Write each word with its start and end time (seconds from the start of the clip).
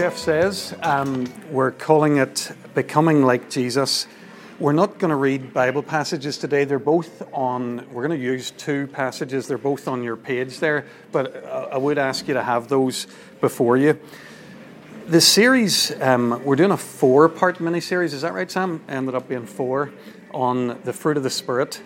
Jeff 0.00 0.16
says. 0.16 0.74
Um, 0.82 1.30
we're 1.50 1.72
calling 1.72 2.16
it 2.16 2.52
Becoming 2.74 3.22
Like 3.22 3.50
Jesus. 3.50 4.06
We're 4.58 4.72
not 4.72 4.98
going 4.98 5.10
to 5.10 5.16
read 5.16 5.52
Bible 5.52 5.82
passages 5.82 6.38
today. 6.38 6.64
They're 6.64 6.78
both 6.78 7.22
on, 7.34 7.86
we're 7.92 8.08
going 8.08 8.18
to 8.18 8.24
use 8.24 8.50
two 8.52 8.86
passages. 8.86 9.46
They're 9.46 9.58
both 9.58 9.86
on 9.86 10.02
your 10.02 10.16
page 10.16 10.58
there, 10.58 10.86
but 11.12 11.44
uh, 11.44 11.68
I 11.72 11.76
would 11.76 11.98
ask 11.98 12.26
you 12.28 12.32
to 12.32 12.42
have 12.42 12.68
those 12.68 13.08
before 13.42 13.76
you. 13.76 14.00
The 15.06 15.20
series, 15.20 15.92
um, 16.00 16.42
we're 16.46 16.56
doing 16.56 16.70
a 16.70 16.78
four 16.78 17.28
part 17.28 17.60
mini 17.60 17.82
series, 17.82 18.14
is 18.14 18.22
that 18.22 18.32
right, 18.32 18.50
Sam? 18.50 18.82
Ended 18.88 19.14
up 19.14 19.28
being 19.28 19.44
four 19.44 19.92
on 20.32 20.80
the 20.82 20.94
fruit 20.94 21.18
of 21.18 21.24
the 21.24 21.30
Spirit. 21.30 21.82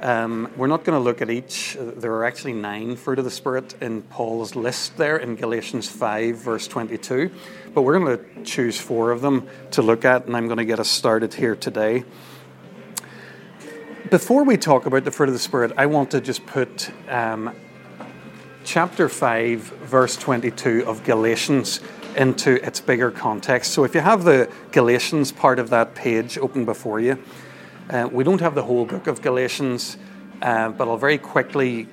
Um, 0.00 0.48
we're 0.56 0.68
not 0.68 0.84
going 0.84 0.96
to 0.96 1.02
look 1.02 1.20
at 1.22 1.28
each. 1.28 1.76
There 1.78 2.12
are 2.12 2.24
actually 2.24 2.52
nine 2.52 2.94
fruit 2.94 3.18
of 3.18 3.24
the 3.24 3.30
Spirit 3.32 3.74
in 3.82 4.02
Paul's 4.02 4.54
list 4.54 4.96
there 4.96 5.16
in 5.16 5.34
Galatians 5.34 5.88
5, 5.88 6.36
verse 6.36 6.68
22. 6.68 7.30
But 7.74 7.82
we're 7.82 7.98
going 7.98 8.18
to 8.18 8.44
choose 8.44 8.80
four 8.80 9.10
of 9.10 9.20
them 9.20 9.46
to 9.72 9.82
look 9.82 10.04
at, 10.04 10.26
and 10.26 10.36
I'm 10.36 10.46
going 10.46 10.58
to 10.58 10.64
get 10.64 10.80
us 10.80 10.88
started 10.88 11.34
here 11.34 11.54
today. 11.54 12.04
Before 14.10 14.42
we 14.42 14.56
talk 14.56 14.86
about 14.86 15.04
the 15.04 15.10
fruit 15.10 15.28
of 15.28 15.34
the 15.34 15.38
Spirit, 15.38 15.72
I 15.76 15.86
want 15.86 16.10
to 16.12 16.20
just 16.20 16.46
put 16.46 16.90
um, 17.08 17.54
chapter 18.64 19.08
5, 19.08 19.60
verse 19.60 20.16
22 20.16 20.84
of 20.86 21.04
Galatians 21.04 21.80
into 22.16 22.64
its 22.66 22.80
bigger 22.80 23.10
context. 23.10 23.72
So 23.72 23.84
if 23.84 23.94
you 23.94 24.00
have 24.00 24.24
the 24.24 24.50
Galatians 24.72 25.30
part 25.30 25.58
of 25.58 25.68
that 25.70 25.94
page 25.94 26.38
open 26.38 26.64
before 26.64 27.00
you, 27.00 27.22
uh, 27.90 28.08
we 28.10 28.24
don't 28.24 28.40
have 28.40 28.54
the 28.54 28.62
whole 28.62 28.86
book 28.86 29.06
of 29.06 29.20
Galatians, 29.20 29.98
uh, 30.40 30.70
but 30.70 30.88
I'll 30.88 30.96
very 30.96 31.18
quickly 31.18 31.86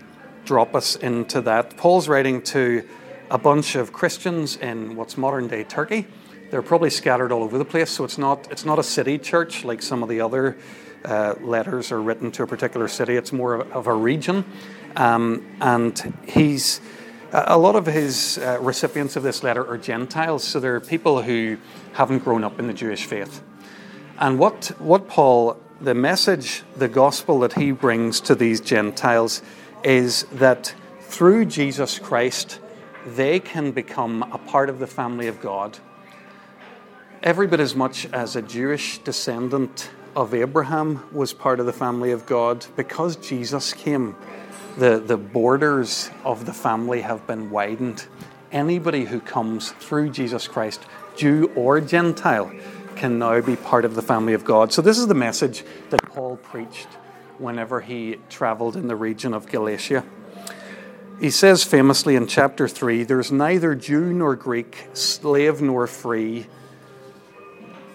drop 0.46 0.74
us 0.74 0.96
into 0.96 1.42
that. 1.42 1.76
Paul's 1.76 2.08
writing 2.08 2.42
to 2.44 2.88
a 3.30 3.38
bunch 3.38 3.76
of 3.76 3.92
Christians 3.92 4.58
in 4.58 4.96
what's 4.96 5.18
modern 5.18 5.48
day 5.48 5.64
Turkey. 5.64 6.08
They're 6.52 6.62
probably 6.62 6.90
scattered 6.90 7.32
all 7.32 7.44
over 7.44 7.58
the 7.58 7.66
place, 7.66 7.90
so 7.90 8.04
it's 8.04 8.18
not, 8.18 8.52
it's 8.52 8.66
not 8.66 8.80
a 8.80 8.84
city 8.84 9.18
church 9.18 9.66
like 9.66 9.82
some 9.82 10.04
of 10.04 10.10
the 10.10 10.22
other 10.22 10.58
uh, 11.04 11.36
letters 11.42 11.92
are 11.92 12.02
written 12.02 12.32
to 12.32 12.44
a 12.44 12.48
particular 12.48 12.88
city. 12.88 13.16
It's 13.16 13.32
more 13.32 13.56
of 13.56 13.88
a 13.88 13.94
region. 13.94 14.46
Um, 14.96 15.46
and 15.60 16.14
he's 16.28 16.82
a 17.32 17.58
lot 17.58 17.76
of 17.76 17.86
his 17.86 18.38
uh, 18.38 18.60
recipients 18.62 19.16
of 19.16 19.24
this 19.24 19.44
letter 19.44 19.68
are 19.68 19.78
Gentiles, 19.78 20.44
so 20.44 20.60
they're 20.60 20.80
people 20.80 21.22
who 21.22 21.58
haven't 21.94 22.20
grown 22.20 22.44
up 22.44 22.60
in 22.60 22.68
the 22.68 22.74
Jewish 22.74 23.06
faith. 23.06 23.42
And 24.20 24.40
what, 24.40 24.68
what 24.80 25.08
Paul 25.08 25.60
the 25.82 25.94
message, 25.94 26.64
the 26.78 26.88
gospel 26.88 27.40
that 27.40 27.54
he 27.54 27.72
brings 27.72 28.22
to 28.22 28.36
these 28.36 28.62
Gentiles 28.62 29.42
is 29.84 30.24
that 30.32 30.74
through 31.02 31.46
Jesus 31.46 32.00
Christ, 32.00 32.60
they 33.06 33.40
can 33.40 33.72
become 33.72 34.24
a 34.24 34.38
part 34.38 34.70
of 34.70 34.80
the 34.80 34.88
family 34.88 35.28
of 35.28 35.40
God. 35.42 35.78
Every 37.22 37.48
bit 37.48 37.60
as 37.60 37.76
much 37.76 38.08
as 38.12 38.36
a 38.36 38.42
Jewish 38.42 38.98
descendant 39.00 39.90
of 40.16 40.34
Abraham 40.34 41.04
was 41.12 41.34
part 41.34 41.60
of 41.60 41.66
the 41.66 41.74
family 41.74 42.12
of 42.12 42.26
God, 42.26 42.66
because 42.76 43.16
Jesus 43.16 43.74
came, 43.74 44.16
the, 44.78 45.00
the 45.00 45.18
borders 45.18 46.10
of 46.24 46.46
the 46.46 46.54
family 46.54 47.02
have 47.02 47.26
been 47.28 47.50
widened. 47.50 48.06
Anybody 48.52 49.06
who 49.06 49.20
comes 49.20 49.72
through 49.72 50.12
Jesus 50.12 50.48
Christ, 50.48 50.82
Jew 51.16 51.52
or 51.56 51.82
Gentile, 51.82 52.52
can 52.96 53.20
now 53.20 53.42
be 53.42 53.56
part 53.56 53.86
of 53.86 53.96
the 53.96 54.02
family 54.02 54.34
of 54.34 54.46
God. 54.46 54.72
So, 54.72 54.82
this 54.82 54.98
is 54.98 55.08
the 55.08 55.14
message 55.14 55.64
that 55.90 56.02
Paul 56.04 56.38
preached 56.38 56.88
whenever 57.38 57.82
he 57.82 58.18
traveled 58.30 58.78
in 58.78 58.88
the 58.88 58.96
region 58.96 59.34
of 59.34 59.48
Galatia. 59.48 60.06
He 61.20 61.30
says 61.30 61.64
famously 61.64 62.16
in 62.16 62.28
chapter 62.28 62.68
3 62.68 63.04
there's 63.04 63.32
neither 63.32 63.74
Jew 63.74 64.12
nor 64.12 64.36
Greek, 64.36 64.88
slave 64.94 65.62
nor 65.62 65.88
free, 65.88 66.48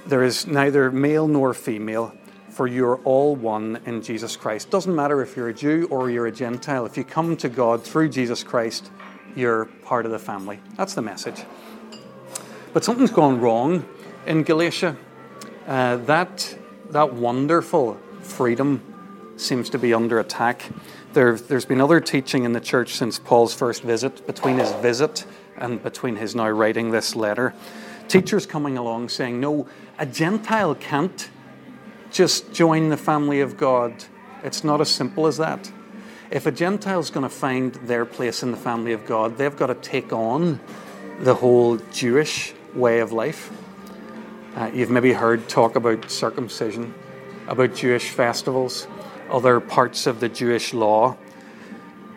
there 0.06 0.22
is 0.22 0.47
neither 0.47 0.91
male 0.91 1.28
nor 1.28 1.53
female, 1.53 2.14
for 2.48 2.66
you're 2.66 2.97
all 3.04 3.36
one 3.36 3.81
in 3.84 4.03
Jesus 4.03 4.36
Christ. 4.36 4.70
Doesn't 4.70 4.94
matter 4.94 5.22
if 5.22 5.36
you're 5.36 5.50
a 5.50 5.54
Jew 5.54 5.86
or 5.91 6.10
you're 6.10 6.26
a 6.26 6.32
Gentile, 6.32 6.86
if 6.86 6.97
you 6.97 7.04
come 7.04 7.36
to 7.36 7.48
God 7.48 7.84
through 7.84 8.08
Jesus 8.08 8.42
Christ, 8.42 8.91
you're 9.37 9.66
part 9.84 10.06
of 10.06 10.12
the 10.12 10.19
family. 10.19 10.58
That's 10.76 10.94
the 10.94 11.02
message. 11.02 11.44
But 12.72 12.84
something's 12.84 13.10
gone 13.10 13.41
wrong 13.41 13.87
in 14.26 14.44
Galatia. 14.44 14.97
Uh, 15.66 15.97
that, 15.98 16.58
that 16.91 17.14
wonderful 17.14 18.00
freedom 18.22 18.82
seems 19.37 19.70
to 19.70 19.78
be 19.78 19.92
under 19.92 20.19
attack. 20.19 20.70
There, 21.12 21.34
there's 21.34 21.65
been 21.65 21.81
other 21.81 22.00
teaching 22.00 22.44
in 22.44 22.53
the 22.53 22.60
church 22.60 22.94
since 22.94 23.19
Paul's 23.19 23.53
first 23.53 23.82
visit, 23.82 24.26
between 24.26 24.59
his 24.59 24.71
visit 24.75 25.25
and 25.56 25.82
between 25.82 26.16
his 26.16 26.37
now 26.37 26.48
writing 26.48 26.93
this 26.93 27.16
letter. 27.16 27.53
Teachers 28.06 28.47
coming 28.47 28.78
along 28.78 29.09
saying, 29.09 29.41
no, 29.41 29.66
a 29.99 30.06
Gentile 30.06 30.75
can't 30.76 31.28
just 32.12 32.53
join 32.53 32.91
the 32.91 32.97
family 32.97 33.41
of 33.41 33.56
God. 33.56 34.04
It's 34.44 34.62
not 34.62 34.81
as 34.81 34.88
simple 34.88 35.26
as 35.26 35.37
that. 35.38 35.72
If 36.31 36.47
a 36.47 36.53
Gentile's 36.53 37.10
going 37.10 37.25
to 37.25 37.34
find 37.34 37.75
their 37.75 38.04
place 38.04 38.44
in 38.44 38.53
the 38.53 38.56
family 38.56 38.93
of 38.93 39.04
God, 39.04 39.37
they've 39.37 39.56
got 39.56 39.66
to 39.66 39.75
take 39.75 40.12
on 40.12 40.60
the 41.20 41.34
whole 41.34 41.78
Jewish 41.93 42.54
way 42.72 43.00
of 43.00 43.10
life. 43.10 43.50
Uh, 44.54 44.70
you've 44.72 44.91
maybe 44.91 45.12
heard 45.12 45.49
talk 45.49 45.75
about 45.75 46.09
circumcision, 46.09 46.94
about 47.49 47.75
Jewish 47.75 48.10
festivals, 48.10 48.87
other 49.31 49.61
parts 49.61 50.07
of 50.07 50.21
the 50.21 50.29
Jewish 50.29 50.75
law. 50.75 51.17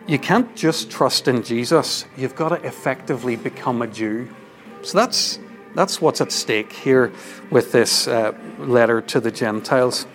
You 0.06 0.18
can't 0.18 0.54
just 0.54 0.90
trust 0.90 1.28
in 1.28 1.42
Jesus, 1.42 2.04
you've 2.16 2.34
got 2.34 2.50
to 2.50 2.56
effectively 2.66 3.36
become 3.36 3.80
a 3.80 3.86
Jew. 3.86 4.28
So 4.82 4.98
that's, 4.98 5.38
that's 5.74 6.00
what's 6.00 6.20
at 6.20 6.30
stake 6.30 6.72
here 6.72 7.12
with 7.50 7.72
this 7.72 8.06
uh, 8.06 8.32
letter 8.58 9.00
to 9.00 9.20
the 9.20 9.30
Gentiles. 9.30 10.06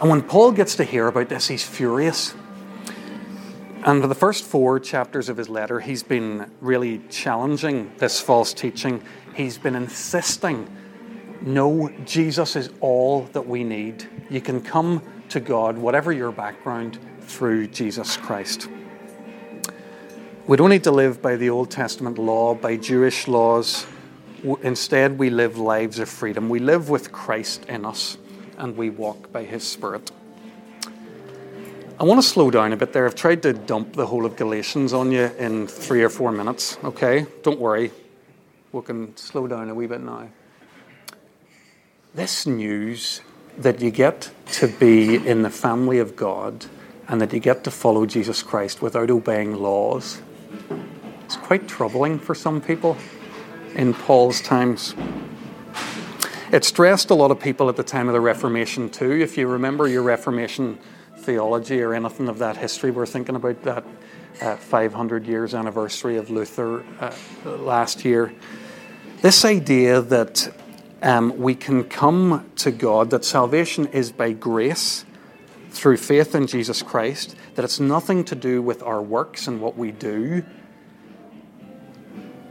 And 0.00 0.10
when 0.10 0.22
Paul 0.22 0.52
gets 0.52 0.76
to 0.76 0.84
hear 0.84 1.06
about 1.06 1.30
this, 1.30 1.48
he's 1.48 1.64
furious. 1.64 2.34
And 3.84 4.02
for 4.02 4.08
the 4.08 4.14
first 4.14 4.44
four 4.44 4.78
chapters 4.80 5.28
of 5.28 5.36
his 5.36 5.48
letter, 5.48 5.80
he's 5.80 6.02
been 6.02 6.50
really 6.60 7.00
challenging 7.10 7.92
this 7.98 8.20
false 8.20 8.52
teaching. 8.52 9.02
He's 9.34 9.56
been 9.56 9.74
insisting 9.74 10.68
no, 11.44 11.90
Jesus 12.06 12.56
is 12.56 12.70
all 12.80 13.24
that 13.32 13.46
we 13.46 13.64
need. 13.64 14.08
You 14.30 14.40
can 14.40 14.62
come 14.62 15.02
to 15.30 15.40
God, 15.40 15.78
whatever 15.78 16.12
your 16.12 16.32
background, 16.32 16.98
through 17.22 17.68
Jesus 17.68 18.16
Christ. 18.16 18.68
We 20.46 20.56
don't 20.56 20.70
need 20.70 20.84
to 20.84 20.90
live 20.90 21.22
by 21.22 21.36
the 21.36 21.50
Old 21.50 21.70
Testament 21.70 22.18
law, 22.18 22.54
by 22.54 22.76
Jewish 22.76 23.26
laws. 23.28 23.86
Instead, 24.62 25.18
we 25.18 25.30
live 25.30 25.56
lives 25.56 25.98
of 25.98 26.08
freedom. 26.08 26.48
We 26.48 26.58
live 26.58 26.90
with 26.90 27.12
Christ 27.12 27.64
in 27.66 27.84
us, 27.84 28.18
and 28.58 28.76
we 28.76 28.90
walk 28.90 29.32
by 29.32 29.44
His 29.44 29.66
Spirit. 29.66 30.10
I 31.98 32.04
want 32.04 32.20
to 32.20 32.26
slow 32.26 32.50
down 32.50 32.72
a 32.72 32.76
bit 32.76 32.92
there. 32.92 33.06
I've 33.06 33.14
tried 33.14 33.42
to 33.44 33.52
dump 33.52 33.94
the 33.94 34.06
whole 34.06 34.26
of 34.26 34.36
Galatians 34.36 34.92
on 34.92 35.12
you 35.12 35.30
in 35.38 35.66
three 35.66 36.02
or 36.02 36.10
four 36.10 36.32
minutes, 36.32 36.76
okay? 36.84 37.26
Don't 37.42 37.58
worry. 37.58 37.90
We 38.72 38.82
can 38.82 39.16
slow 39.16 39.46
down 39.46 39.70
a 39.70 39.74
wee 39.74 39.86
bit 39.86 40.00
now 40.00 40.28
this 42.14 42.46
news 42.46 43.20
that 43.58 43.80
you 43.80 43.90
get 43.90 44.30
to 44.52 44.68
be 44.68 45.16
in 45.16 45.42
the 45.42 45.50
family 45.50 45.98
of 45.98 46.16
God 46.16 46.66
and 47.08 47.20
that 47.20 47.32
you 47.32 47.40
get 47.40 47.64
to 47.64 47.70
follow 47.70 48.06
Jesus 48.06 48.42
Christ 48.42 48.82
without 48.82 49.10
obeying 49.10 49.54
laws, 49.54 50.20
it's 51.24 51.36
quite 51.36 51.68
troubling 51.68 52.18
for 52.18 52.34
some 52.34 52.60
people 52.60 52.96
in 53.74 53.94
Paul's 53.94 54.40
times. 54.40 54.94
It 56.52 56.64
stressed 56.64 57.10
a 57.10 57.14
lot 57.14 57.30
of 57.30 57.40
people 57.40 57.68
at 57.68 57.76
the 57.76 57.82
time 57.82 58.08
of 58.08 58.12
the 58.12 58.20
Reformation, 58.20 58.88
too. 58.88 59.10
If 59.10 59.36
you 59.36 59.48
remember 59.48 59.88
your 59.88 60.02
Reformation 60.02 60.78
theology 61.16 61.80
or 61.82 61.94
anything 61.94 62.28
of 62.28 62.38
that 62.38 62.56
history, 62.56 62.90
we're 62.90 63.06
thinking 63.06 63.34
about 63.34 63.62
that 63.62 63.84
uh, 64.40 64.56
500 64.56 65.26
years 65.26 65.54
anniversary 65.54 66.16
of 66.16 66.30
Luther 66.30 66.84
uh, 67.00 67.12
last 67.44 68.04
year. 68.04 68.32
This 69.20 69.44
idea 69.44 70.00
that 70.02 70.54
um, 71.04 71.36
we 71.36 71.54
can 71.54 71.84
come 71.84 72.50
to 72.56 72.70
God, 72.70 73.10
that 73.10 73.26
salvation 73.26 73.86
is 73.88 74.10
by 74.10 74.32
grace 74.32 75.04
through 75.70 75.98
faith 75.98 76.34
in 76.34 76.46
Jesus 76.46 76.82
Christ, 76.82 77.36
that 77.56 77.64
it's 77.64 77.78
nothing 77.78 78.24
to 78.24 78.34
do 78.34 78.62
with 78.62 78.82
our 78.82 79.02
works 79.02 79.46
and 79.46 79.60
what 79.60 79.76
we 79.76 79.92
do, 79.92 80.42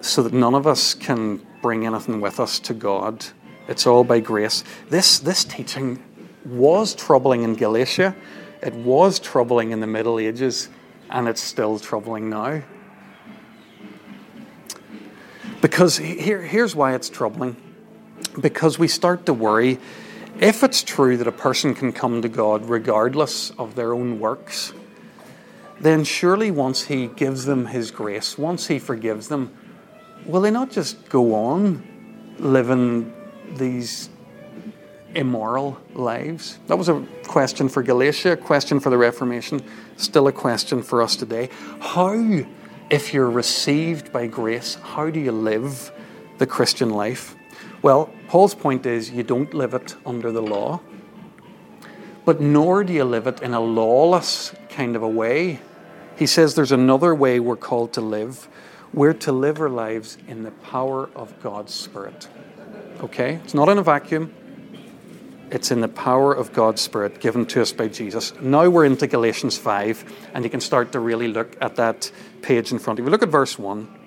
so 0.01 0.21
that 0.21 0.33
none 0.33 0.53
of 0.53 0.67
us 0.67 0.93
can 0.93 1.43
bring 1.63 1.87
anything 1.87 2.21
with 2.21 2.39
us 2.39 2.59
to 2.59 2.75
God. 2.75 3.25
It's 3.67 3.87
all 3.87 4.03
by 4.03 4.19
grace. 4.19 4.63
This, 4.87 5.17
this 5.17 5.43
teaching 5.43 6.03
was 6.45 6.93
troubling 6.93 7.41
in 7.41 7.55
Galatia, 7.55 8.15
it 8.61 8.75
was 8.75 9.19
troubling 9.19 9.71
in 9.71 9.79
the 9.79 9.87
Middle 9.87 10.19
Ages, 10.19 10.69
and 11.09 11.27
it's 11.27 11.41
still 11.41 11.79
troubling 11.79 12.29
now. 12.29 12.61
Because 15.59 15.97
here, 15.97 16.41
here's 16.41 16.75
why 16.75 16.93
it's 16.93 17.09
troubling 17.09 17.55
because 18.39 18.79
we 18.79 18.87
start 18.87 19.25
to 19.25 19.33
worry 19.33 19.79
if 20.39 20.63
it's 20.63 20.81
true 20.81 21.17
that 21.17 21.27
a 21.27 21.31
person 21.31 21.75
can 21.75 21.91
come 21.91 22.21
to 22.21 22.29
God 22.29 22.65
regardless 22.65 23.51
of 23.51 23.75
their 23.75 23.93
own 23.93 24.19
works, 24.19 24.73
then 25.79 26.03
surely 26.03 26.49
once 26.49 26.83
He 26.83 27.07
gives 27.07 27.45
them 27.45 27.67
His 27.67 27.91
grace, 27.91 28.37
once 28.37 28.67
He 28.67 28.79
forgives 28.79 29.27
them, 29.27 29.55
will 30.25 30.41
they 30.41 30.51
not 30.51 30.71
just 30.71 31.07
go 31.09 31.35
on 31.35 31.83
living 32.39 33.13
these 33.51 34.09
immoral 35.13 35.79
lives? 35.93 36.57
That 36.67 36.77
was 36.77 36.89
a 36.89 37.05
question 37.27 37.69
for 37.69 37.83
Galatia, 37.83 38.31
a 38.31 38.37
question 38.37 38.79
for 38.79 38.89
the 38.89 38.97
Reformation, 38.97 39.61
still 39.97 40.27
a 40.27 40.31
question 40.31 40.81
for 40.81 41.03
us 41.03 41.15
today. 41.15 41.49
How, 41.79 42.43
if 42.89 43.13
you're 43.13 43.29
received 43.29 44.11
by 44.11 44.25
grace, 44.27 44.75
how 44.81 45.11
do 45.11 45.19
you 45.19 45.31
live 45.31 45.91
the 46.39 46.47
Christian 46.47 46.89
life? 46.89 47.35
Well, 47.83 48.09
Paul's 48.29 48.55
point 48.55 48.85
is 48.85 49.11
you 49.11 49.23
don't 49.23 49.53
live 49.53 49.73
it 49.73 49.97
under 50.05 50.31
the 50.31 50.41
law, 50.41 50.79
but 52.23 52.39
nor 52.39 52.85
do 52.85 52.93
you 52.93 53.03
live 53.03 53.27
it 53.27 53.41
in 53.41 53.53
a 53.53 53.59
lawless 53.59 54.55
kind 54.69 54.95
of 54.95 55.03
a 55.03 55.07
way. 55.07 55.59
He 56.15 56.25
says 56.25 56.55
there's 56.55 56.71
another 56.71 57.13
way 57.13 57.41
we're 57.41 57.57
called 57.57 57.91
to 57.93 58.01
live. 58.01 58.47
We're 58.93 59.13
to 59.13 59.33
live 59.33 59.59
our 59.59 59.69
lives 59.69 60.17
in 60.29 60.43
the 60.43 60.51
power 60.51 61.09
of 61.13 61.37
God's 61.41 61.73
Spirit. 61.73 62.29
Okay? 63.01 63.41
It's 63.43 63.53
not 63.53 63.67
in 63.67 63.77
a 63.77 63.83
vacuum. 63.83 64.33
It's 65.51 65.69
in 65.69 65.81
the 65.81 65.89
power 65.89 66.33
of 66.33 66.53
God's 66.53 66.81
Spirit 66.81 67.19
given 67.19 67.45
to 67.47 67.61
us 67.61 67.73
by 67.73 67.89
Jesus. 67.89 68.33
Now 68.39 68.69
we're 68.69 68.85
into 68.85 69.07
Galatians 69.07 69.57
5, 69.57 70.29
and 70.33 70.45
you 70.45 70.49
can 70.49 70.61
start 70.61 70.93
to 70.93 71.01
really 71.01 71.27
look 71.27 71.57
at 71.59 71.75
that 71.75 72.09
page 72.41 72.71
in 72.71 72.79
front 72.79 72.99
of 72.99 73.05
you. 73.05 73.11
Look 73.11 73.23
at 73.23 73.29
verse 73.29 73.59
1. 73.59 73.99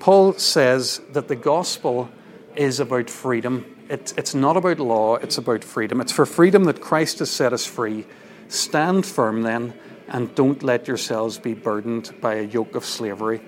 Paul 0.00 0.34
says 0.34 1.00
that 1.12 1.28
the 1.28 1.36
gospel 1.36 2.10
is 2.60 2.78
about 2.78 3.08
freedom. 3.08 3.64
It, 3.88 4.14
it's 4.16 4.34
not 4.34 4.56
about 4.56 4.78
law, 4.78 5.16
it's 5.16 5.38
about 5.38 5.64
freedom. 5.64 6.00
It's 6.00 6.12
for 6.12 6.26
freedom 6.26 6.64
that 6.64 6.80
Christ 6.80 7.18
has 7.20 7.30
set 7.30 7.52
us 7.52 7.66
free. 7.66 8.04
Stand 8.48 9.06
firm 9.06 9.42
then, 9.42 9.74
and 10.08 10.34
don't 10.34 10.62
let 10.62 10.86
yourselves 10.86 11.38
be 11.38 11.54
burdened 11.54 12.12
by 12.20 12.34
a 12.34 12.42
yoke 12.42 12.74
of 12.74 12.84
slavery. 12.84 13.40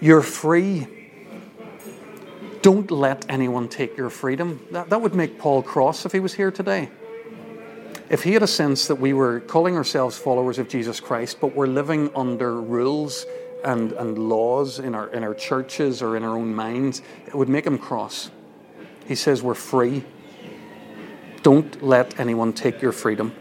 You're 0.00 0.22
free 0.22 0.86
don't 2.62 2.90
let 2.90 3.24
anyone 3.30 3.68
take 3.68 3.96
your 3.96 4.10
freedom. 4.10 4.60
That, 4.72 4.90
that 4.90 5.00
would 5.00 5.14
make 5.14 5.38
Paul 5.38 5.62
cross 5.62 6.04
if 6.04 6.12
he 6.12 6.20
was 6.20 6.34
here 6.34 6.50
today. 6.50 6.90
If 8.10 8.22
he 8.24 8.32
had 8.32 8.42
a 8.42 8.48
sense 8.48 8.88
that 8.88 8.96
we 8.96 9.12
were 9.12 9.40
calling 9.40 9.76
ourselves 9.76 10.18
followers 10.18 10.58
of 10.58 10.68
Jesus 10.68 10.98
Christ, 10.98 11.40
but 11.40 11.54
we're 11.54 11.66
living 11.66 12.10
under 12.16 12.60
rules 12.60 13.26
and, 13.64 13.92
and 13.92 14.18
laws 14.18 14.78
in 14.78 14.94
our, 14.94 15.08
in 15.08 15.24
our 15.24 15.34
churches 15.34 16.02
or 16.02 16.16
in 16.16 16.24
our 16.24 16.36
own 16.36 16.54
minds, 16.54 17.02
it 17.26 17.34
would 17.34 17.48
make 17.48 17.66
him 17.66 17.78
cross. 17.78 18.30
He 19.08 19.14
says 19.14 19.42
we're 19.42 19.54
free. 19.54 20.04
Don't 21.42 21.82
let 21.82 22.20
anyone 22.20 22.52
take 22.52 22.82
your 22.82 22.92
freedom. 22.92 23.34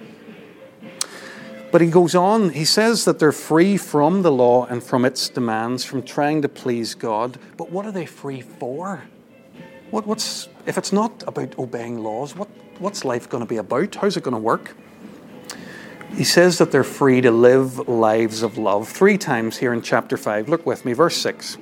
But 1.72 1.82
he 1.82 1.90
goes 1.90 2.16
on, 2.16 2.52
he 2.52 2.64
says 2.64 3.04
that 3.04 3.20
they're 3.20 3.34
free 3.34 3.76
from 3.76 4.22
the 4.22 4.32
law 4.32 4.66
and 4.66 4.82
from 4.82 5.04
its 5.04 5.28
demands, 5.28 5.84
from 5.84 6.02
trying 6.02 6.42
to 6.44 6.50
please 6.50 6.96
God. 6.96 7.38
But 7.58 7.70
what 7.70 7.86
are 7.86 7.92
they 7.92 8.06
free 8.06 8.40
for? 8.40 9.04
What, 9.92 10.08
what's, 10.08 10.48
if 10.66 10.78
it's 10.78 10.94
not 10.94 11.26
about 11.28 11.60
obeying 11.60 12.02
laws, 12.02 12.34
what, 12.34 12.48
what's 12.80 13.04
life 13.04 13.28
going 13.28 13.44
to 13.44 13.48
be 13.48 13.58
about? 13.58 13.96
How's 13.96 14.16
it 14.16 14.24
going 14.24 14.34
to 14.34 14.40
work? 14.40 14.74
He 16.16 16.24
says 16.24 16.58
that 16.60 16.72
they're 16.72 16.86
free 16.86 17.20
to 17.20 17.32
live 17.32 17.90
lives 17.90 18.42
of 18.42 18.58
love. 18.58 18.88
Three 18.88 19.18
times 19.18 19.58
here 19.58 19.74
in 19.74 19.82
chapter 19.82 20.16
5. 20.16 20.48
Look 20.48 20.66
with 20.66 20.86
me, 20.86 20.94
verse 20.94 21.18
6. 21.18 21.58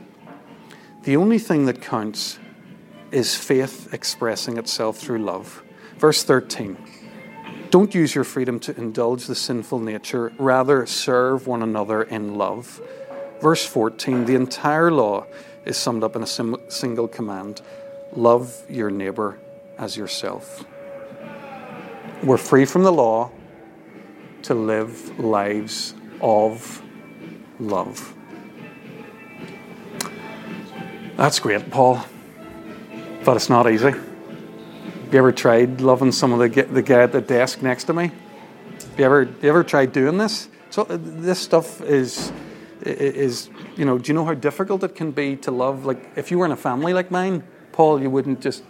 The 1.04 1.18
only 1.18 1.40
thing 1.40 1.66
that 1.66 1.82
counts 1.82 2.38
is 3.16 3.34
faith 3.34 3.94
expressing 3.94 4.58
itself 4.58 4.98
through 4.98 5.20
love. 5.20 5.64
Verse 5.98 6.22
13. 6.24 6.78
Don't 7.70 7.96
use 7.96 8.14
your 8.14 8.26
freedom 8.26 8.60
to 8.60 8.78
indulge 8.78 9.26
the 9.26 9.36
sinful 9.36 9.80
nature, 9.80 10.34
rather, 10.38 10.86
serve 10.86 11.48
one 11.48 11.64
another 11.64 12.04
in 12.04 12.36
love. 12.36 12.82
Verse 13.42 13.66
14 13.66 14.26
the 14.26 14.36
entire 14.36 14.92
law 14.92 15.26
is 15.64 15.78
summed 15.78 16.04
up 16.04 16.18
in 16.18 16.24
a 16.24 16.28
sim- 16.28 16.58
single 16.68 17.08
command 17.08 17.62
love 18.12 18.64
your 18.70 18.92
neighbor 18.92 19.40
as 19.78 19.96
yourself. 19.96 20.66
We're 22.22 22.38
free 22.38 22.66
from 22.66 22.84
the 22.84 22.92
law 22.92 23.32
to 24.44 24.54
live 24.54 25.20
lives 25.20 25.96
of 26.22 26.82
love. 27.60 28.14
That's 31.16 31.40
great, 31.40 31.70
Paul, 31.72 32.06
but 33.26 33.36
it's 33.36 33.50
not 33.50 33.70
easy. 33.70 33.92
You 35.12 35.18
ever 35.20 35.32
tried 35.32 35.82
loving 35.82 36.12
some 36.12 36.32
of 36.32 36.40
the 36.40 36.62
the 36.62 36.82
guy 36.82 37.02
at 37.02 37.12
the 37.12 37.22
desk 37.22 37.62
next 37.62 37.86
to 37.86 37.94
me? 37.94 38.12
You 38.98 39.06
ever 39.06 39.24
you 39.24 39.50
ever 39.50 39.64
tried 39.64 39.92
doing 39.92 40.18
this? 40.18 40.48
So 40.70 40.84
uh, 40.84 40.98
this 41.00 41.40
stuff 41.40 41.82
is 41.82 42.32
is 42.82 43.50
you 43.76 43.86
know. 43.86 43.98
Do 43.98 44.10
you 44.10 44.14
know 44.14 44.26
how 44.26 44.36
difficult 44.36 44.84
it 44.84 44.96
can 44.96 45.12
be 45.12 45.36
to 45.38 45.52
love? 45.52 45.86
Like 45.86 46.12
if 46.16 46.32
you 46.32 46.38
were 46.38 46.46
in 46.46 46.52
a 46.52 46.58
family 46.58 46.94
like 46.94 47.12
mine, 47.12 47.44
Paul, 47.72 48.02
you 48.02 48.10
wouldn't 48.10 48.42
just 48.42 48.64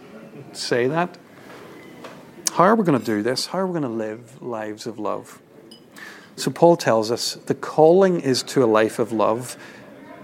say 0.52 0.86
that. 0.86 1.18
How 2.52 2.64
are 2.64 2.74
we 2.74 2.84
going 2.84 2.98
to 2.98 3.04
do 3.04 3.22
this? 3.22 3.46
How 3.46 3.58
are 3.58 3.66
we 3.66 3.78
going 3.78 3.82
to 3.82 3.88
live 3.88 4.40
lives 4.40 4.86
of 4.86 4.98
love? 4.98 5.40
So 6.36 6.50
Paul 6.50 6.76
tells 6.76 7.10
us 7.10 7.34
the 7.34 7.54
calling 7.54 8.20
is 8.20 8.42
to 8.44 8.64
a 8.64 8.66
life 8.66 8.98
of 8.98 9.12
love, 9.12 9.56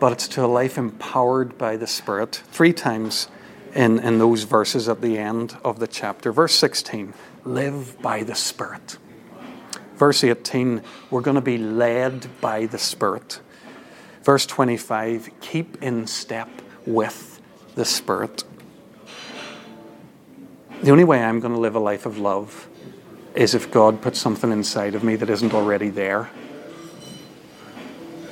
but 0.00 0.12
it's 0.12 0.29
to 0.29 0.44
a 0.44 0.46
life 0.46 0.79
empowered 0.79 1.58
by 1.58 1.76
the 1.76 1.87
Spirit. 1.87 2.43
Three 2.50 2.73
times 2.73 3.29
in, 3.74 3.98
in 3.98 4.19
those 4.19 4.42
verses 4.44 4.88
at 4.88 5.00
the 5.00 5.19
end 5.19 5.56
of 5.64 5.78
the 5.78 5.86
chapter. 5.86 6.32
Verse 6.32 6.54
16, 6.54 7.14
live 7.44 8.00
by 8.02 8.22
the 8.22 8.34
Spirit. 8.34 8.98
Verse 9.96 10.24
18, 10.24 10.82
we're 11.10 11.20
going 11.20 11.36
to 11.36 11.40
be 11.40 11.58
led 11.58 12.28
by 12.40 12.66
the 12.66 12.78
Spirit. 12.78 13.40
Verse 14.22 14.46
25, 14.46 15.30
keep 15.40 15.82
in 15.82 16.06
step 16.06 16.48
with 16.86 17.40
the 17.74 17.84
Spirit. 17.84 18.44
The 20.82 20.90
only 20.90 21.04
way 21.04 21.22
I'm 21.22 21.40
going 21.40 21.54
to 21.54 21.60
live 21.60 21.76
a 21.76 21.80
life 21.80 22.06
of 22.06 22.19
love 22.19 22.69
is 23.34 23.54
if 23.54 23.70
God 23.70 24.02
puts 24.02 24.20
something 24.20 24.50
inside 24.50 24.94
of 24.94 25.04
me 25.04 25.16
that 25.16 25.30
isn't 25.30 25.54
already 25.54 25.88
there. 25.88 26.30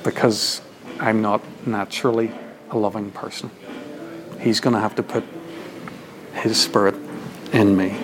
Because 0.03 0.61
I'm 0.99 1.21
not 1.21 1.41
naturally 1.65 2.31
a 2.69 2.77
loving 2.77 3.11
person. 3.11 3.51
He's 4.41 4.59
going 4.59 4.73
to 4.73 4.79
have 4.79 4.95
to 4.95 5.03
put 5.03 5.23
His 6.33 6.59
Spirit 6.59 6.95
in 7.53 7.77
me. 7.77 7.97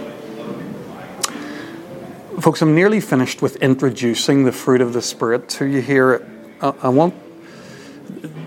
Folks, 2.39 2.62
I'm 2.62 2.75
nearly 2.75 3.01
finished 3.01 3.41
with 3.41 3.56
introducing 3.58 4.46
the 4.46 4.51
fruit 4.51 4.79
of 4.79 4.94
the 4.94 5.01
Spirit 5.01 5.50
to 5.50 5.65
you 5.65 5.82
here. 5.82 6.29
I 6.62 6.89
want 6.89 7.13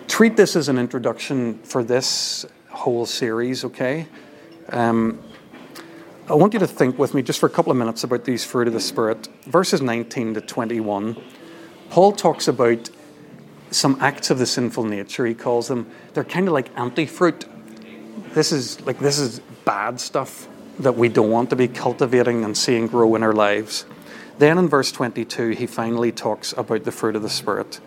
treat 0.07 0.37
this 0.37 0.57
as 0.57 0.69
an 0.69 0.79
introduction 0.79 1.59
for 1.61 1.83
this 1.83 2.47
whole 2.69 3.07
series, 3.07 3.65
okay? 3.65 4.07
Um, 4.69 5.19
I 6.29 6.35
want 6.35 6.53
you 6.53 6.61
to 6.61 6.67
think 6.67 6.99
with 6.99 7.15
me 7.15 7.23
just 7.23 7.41
for 7.41 7.47
a 7.47 7.51
couple 7.51 7.73
of 7.73 7.79
minutes 7.79 8.05
about 8.05 8.25
these 8.25 8.45
fruit 8.45 8.69
of 8.69 8.75
the 8.75 8.81
Spirit. 8.81 9.29
Verses 9.47 9.83
19 9.83 10.35
to 10.35 10.41
21, 10.41 11.17
Paul 11.91 12.13
talks 12.13 12.49
about 12.49 12.91
some 13.71 13.97
acts 14.01 14.31
of 14.31 14.39
the 14.39 14.47
sinful 14.47 14.85
nature. 14.85 15.27
He 15.27 15.35
calls 15.35 15.69
them, 15.69 15.91
they're 16.15 16.25
kind 16.25 16.47
of 16.49 16.55
like 16.55 16.71
anti 16.77 17.07
fruit. 17.07 17.45
This 18.35 18.53
is 18.53 18.81
like 18.83 18.99
this 18.99 19.19
is 19.19 19.41
bad 19.65 20.01
stuff 20.01 20.49
that 20.79 20.97
we 20.97 21.09
don't 21.09 21.31
want 21.31 21.51
to 21.51 21.57
be 21.57 21.69
cultivating 21.69 22.45
and 22.45 22.57
seeing 22.57 22.87
grow 22.87 23.15
in 23.15 23.23
our 23.23 23.33
lives. 23.33 23.85
Then 24.39 24.57
in 24.57 24.69
verse 24.69 24.91
22, 24.91 25.51
he 25.51 25.67
finally 25.67 26.13
talks 26.13 26.55
about 26.57 26.85
the 26.85 26.93
fruit 26.93 27.17
of 27.17 27.23
the 27.23 27.29
Spirit. 27.29 27.81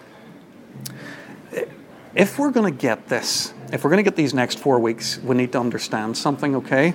If 2.14 2.38
we're 2.38 2.52
going 2.52 2.72
to 2.72 2.80
get 2.80 3.08
this, 3.08 3.54
if 3.72 3.84
we're 3.84 3.90
going 3.90 4.04
to 4.04 4.08
get 4.08 4.16
these 4.16 4.36
next 4.36 4.60
four 4.60 4.78
weeks, 4.80 5.18
we 5.18 5.36
need 5.36 5.52
to 5.54 5.60
understand 5.60 6.16
something, 6.16 6.56
okay? 6.58 6.94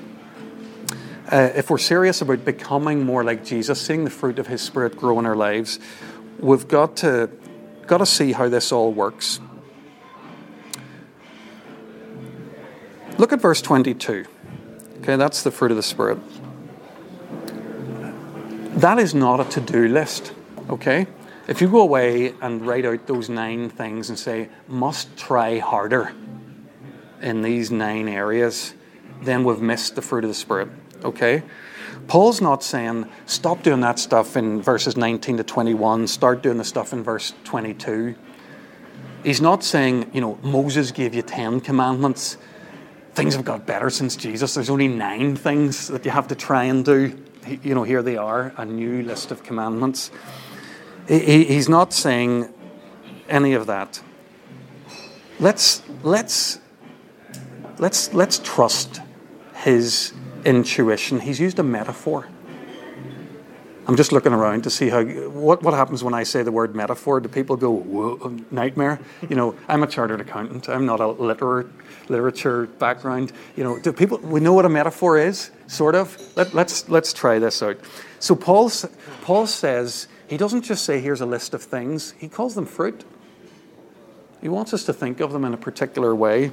Uh, 1.28 1.50
if 1.56 1.70
we're 1.70 1.78
serious 1.78 2.22
about 2.22 2.44
becoming 2.44 3.04
more 3.04 3.24
like 3.24 3.44
Jesus, 3.44 3.80
seeing 3.80 4.04
the 4.04 4.10
fruit 4.10 4.38
of 4.38 4.46
His 4.46 4.62
Spirit 4.62 4.96
grow 4.96 5.18
in 5.18 5.26
our 5.26 5.34
lives, 5.34 5.80
we've 6.38 6.68
got 6.68 6.96
to, 6.98 7.28
got 7.88 7.98
to 7.98 8.06
see 8.06 8.30
how 8.30 8.48
this 8.48 8.70
all 8.70 8.92
works. 8.92 9.40
Look 13.18 13.32
at 13.32 13.40
verse 13.40 13.60
22. 13.60 14.26
Okay, 15.00 15.16
that's 15.16 15.42
the 15.42 15.50
fruit 15.50 15.72
of 15.72 15.76
the 15.76 15.82
Spirit. 15.82 16.18
That 18.80 19.00
is 19.00 19.12
not 19.12 19.40
a 19.40 19.44
to 19.50 19.60
do 19.60 19.88
list, 19.88 20.32
okay? 20.70 21.08
If 21.48 21.60
you 21.60 21.68
go 21.68 21.80
away 21.80 22.32
and 22.40 22.64
write 22.64 22.86
out 22.86 23.08
those 23.08 23.28
nine 23.28 23.70
things 23.70 24.08
and 24.08 24.16
say, 24.16 24.50
must 24.68 25.16
try 25.16 25.58
harder 25.58 26.12
in 27.20 27.42
these 27.42 27.72
nine 27.72 28.06
areas, 28.06 28.74
then 29.22 29.42
we've 29.42 29.60
missed 29.60 29.96
the 29.96 30.02
fruit 30.02 30.22
of 30.22 30.30
the 30.30 30.34
Spirit, 30.34 30.68
okay? 31.02 31.42
Paul's 32.06 32.40
not 32.40 32.62
saying, 32.62 33.08
stop 33.26 33.64
doing 33.64 33.80
that 33.80 33.98
stuff 33.98 34.36
in 34.36 34.62
verses 34.62 34.96
19 34.96 35.38
to 35.38 35.42
21, 35.42 36.06
start 36.06 36.40
doing 36.40 36.58
the 36.58 36.64
stuff 36.64 36.92
in 36.92 37.02
verse 37.02 37.34
22. 37.42 38.14
He's 39.24 39.40
not 39.40 39.64
saying, 39.64 40.08
you 40.14 40.20
know, 40.20 40.38
Moses 40.42 40.92
gave 40.92 41.14
you 41.14 41.22
10 41.22 41.62
commandments 41.62 42.36
things 43.18 43.34
have 43.34 43.44
got 43.44 43.66
better 43.66 43.90
since 43.90 44.16
Jesus. 44.16 44.54
There's 44.54 44.70
only 44.70 44.88
nine 44.88 45.36
things 45.36 45.88
that 45.88 46.04
you 46.04 46.10
have 46.10 46.28
to 46.28 46.34
try 46.34 46.64
and 46.64 46.84
do. 46.84 47.20
You 47.62 47.74
know, 47.74 47.82
here 47.82 48.02
they 48.02 48.16
are, 48.16 48.52
a 48.56 48.64
new 48.64 49.02
list 49.02 49.30
of 49.30 49.42
commandments. 49.42 50.10
He's 51.08 51.68
not 51.68 51.92
saying 51.92 52.52
any 53.28 53.54
of 53.54 53.66
that. 53.66 54.00
Let's 55.40 55.82
let's 56.02 56.60
let's 57.78 58.12
let's 58.14 58.38
trust 58.38 59.00
his 59.54 60.12
intuition, 60.44 61.20
he's 61.20 61.40
used 61.40 61.58
a 61.58 61.62
metaphor. 61.62 62.28
I'm 63.88 63.96
just 63.96 64.12
looking 64.12 64.34
around 64.34 64.64
to 64.64 64.70
see 64.70 64.90
how 64.90 65.02
what, 65.02 65.62
what 65.62 65.72
happens 65.72 66.04
when 66.04 66.12
I 66.12 66.22
say 66.22 66.42
the 66.42 66.52
word 66.52 66.76
metaphor. 66.76 67.20
Do 67.20 67.28
people 67.30 67.56
go 67.56 68.36
nightmare? 68.50 69.00
You 69.26 69.34
know, 69.34 69.56
I'm 69.66 69.82
a 69.82 69.86
chartered 69.86 70.20
accountant. 70.20 70.68
I'm 70.68 70.84
not 70.84 71.00
a 71.00 71.06
literature 71.08 72.66
background. 72.66 73.32
You 73.56 73.64
know, 73.64 73.78
do 73.78 73.90
people 73.94 74.18
we 74.18 74.40
know 74.40 74.52
what 74.52 74.66
a 74.66 74.68
metaphor 74.68 75.18
is? 75.18 75.50
Sort 75.68 75.94
of. 75.94 76.18
Let, 76.36 76.52
let's 76.52 76.86
let's 76.90 77.14
try 77.14 77.38
this 77.38 77.62
out. 77.62 77.78
So 78.18 78.36
Paul 78.36 78.70
Paul 79.22 79.46
says 79.46 80.06
he 80.26 80.36
doesn't 80.36 80.62
just 80.62 80.84
say 80.84 81.00
here's 81.00 81.22
a 81.22 81.26
list 81.26 81.54
of 81.54 81.62
things. 81.62 82.12
He 82.18 82.28
calls 82.28 82.54
them 82.56 82.66
fruit. 82.66 83.06
He 84.42 84.50
wants 84.50 84.74
us 84.74 84.84
to 84.84 84.92
think 84.92 85.20
of 85.20 85.32
them 85.32 85.46
in 85.46 85.54
a 85.54 85.56
particular 85.58 86.14
way. 86.14 86.52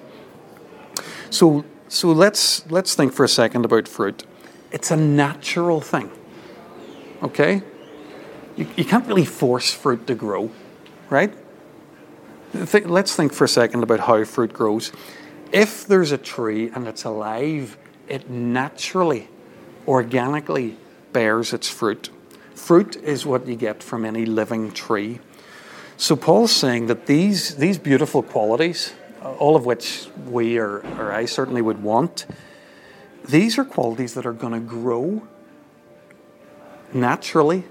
So 1.32 1.66
so 1.90 2.14
let's 2.14 2.66
let's 2.72 2.96
think 2.96 3.12
for 3.12 3.26
a 3.26 3.30
second 3.30 3.66
about 3.66 3.90
fruit. 3.90 4.24
It's 4.72 4.90
a 4.90 4.96
natural 4.96 5.82
thing 5.82 6.10
okay? 7.26 7.62
You, 8.56 8.68
you 8.76 8.86
can't 8.86 9.06
really 9.08 9.26
force 9.26 9.72
fruit 9.72 10.08
to 10.08 10.16
grow, 10.16 10.52
right? 11.10 11.34
Let's 12.54 13.16
think 13.16 13.34
for 13.34 13.44
a 13.44 13.50
second 13.50 13.84
about 13.84 14.00
how 14.02 14.24
fruit 14.24 14.54
grows. 14.54 14.92
If 15.52 15.88
there's 15.88 16.12
a 16.12 16.18
tree 16.18 16.70
and 16.74 16.88
it's 16.88 17.04
alive, 17.04 17.78
it 18.08 18.30
naturally, 18.30 19.28
organically 19.88 20.78
bears 21.12 21.54
its 21.54 21.70
fruit. 21.70 22.10
Fruit 22.54 22.96
is 22.96 23.26
what 23.26 23.46
you 23.48 23.56
get 23.56 23.84
from 23.84 24.06
any 24.06 24.26
living 24.26 24.72
tree. 24.72 25.20
So 25.98 26.16
Paul's 26.16 26.52
saying 26.52 26.88
that 26.88 27.06
these, 27.06 27.56
these 27.56 27.78
beautiful 27.78 28.24
qualities, 28.24 28.94
all 29.22 29.56
of 29.56 29.66
which 29.66 30.08
we 30.26 30.58
or, 30.58 30.80
or 30.98 31.12
I 31.12 31.26
certainly 31.26 31.62
would 31.62 31.84
want, 31.84 32.26
these 33.28 33.58
are 33.58 33.66
qualities 33.66 34.14
that 34.14 34.26
are 34.26 34.34
going 34.34 34.54
to 34.54 34.60
grow 34.60 35.28
naturally 36.96 37.66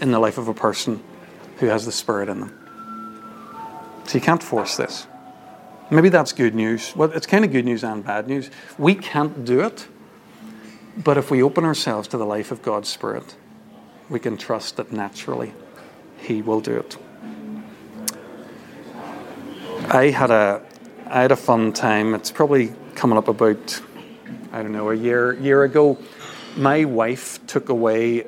in 0.00 0.12
the 0.12 0.18
life 0.18 0.38
of 0.38 0.48
a 0.48 0.54
person 0.54 1.02
who 1.58 1.66
has 1.66 1.84
the 1.84 1.92
Spirit 1.92 2.28
in 2.28 2.40
them. 2.40 2.58
So 4.04 4.14
you 4.14 4.20
can't 4.20 4.42
force 4.42 4.76
this. 4.76 5.06
Maybe 5.90 6.08
that's 6.08 6.32
good 6.32 6.54
news. 6.54 6.94
Well, 6.96 7.10
it's 7.12 7.26
kind 7.26 7.44
of 7.44 7.52
good 7.52 7.64
news 7.64 7.84
and 7.84 8.04
bad 8.04 8.28
news. 8.28 8.50
We 8.78 8.94
can't 8.94 9.44
do 9.44 9.60
it, 9.60 9.86
but 10.96 11.16
if 11.16 11.30
we 11.30 11.42
open 11.42 11.64
ourselves 11.64 12.08
to 12.08 12.18
the 12.18 12.26
life 12.26 12.50
of 12.50 12.62
God's 12.62 12.88
Spirit, 12.88 13.36
we 14.08 14.18
can 14.18 14.36
trust 14.36 14.76
that 14.76 14.92
naturally 14.92 15.52
He 16.18 16.42
will 16.42 16.60
do 16.60 16.76
it. 16.76 16.96
I 19.88 20.10
had 20.10 20.30
a 20.30 20.62
I 21.08 21.22
had 21.22 21.30
a 21.30 21.36
fun 21.36 21.72
time. 21.72 22.14
It's 22.14 22.32
probably 22.32 22.74
coming 22.96 23.16
up 23.16 23.28
about 23.28 23.80
I 24.52 24.62
don't 24.62 24.72
know 24.72 24.90
a 24.90 24.94
year 24.94 25.34
year 25.34 25.62
ago. 25.62 25.98
My 26.56 26.84
wife 26.84 27.44
took 27.46 27.68
away 27.68 28.26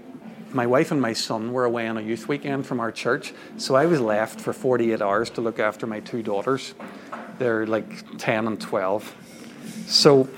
my 0.52 0.66
wife 0.66 0.90
and 0.90 1.00
my 1.00 1.12
son 1.12 1.52
were 1.52 1.64
away 1.64 1.88
on 1.88 1.98
a 1.98 2.00
youth 2.00 2.28
weekend 2.28 2.66
from 2.66 2.80
our 2.80 2.90
church, 2.90 3.34
so 3.56 3.74
I 3.74 3.86
was 3.86 4.00
left 4.00 4.40
for 4.40 4.52
48 4.52 5.02
hours 5.02 5.30
to 5.30 5.40
look 5.40 5.58
after 5.58 5.86
my 5.86 6.00
two 6.00 6.22
daughters. 6.22 6.74
They're 7.38 7.66
like 7.66 8.18
10 8.18 8.46
and 8.46 8.60
12. 8.60 9.14
So 9.86 10.28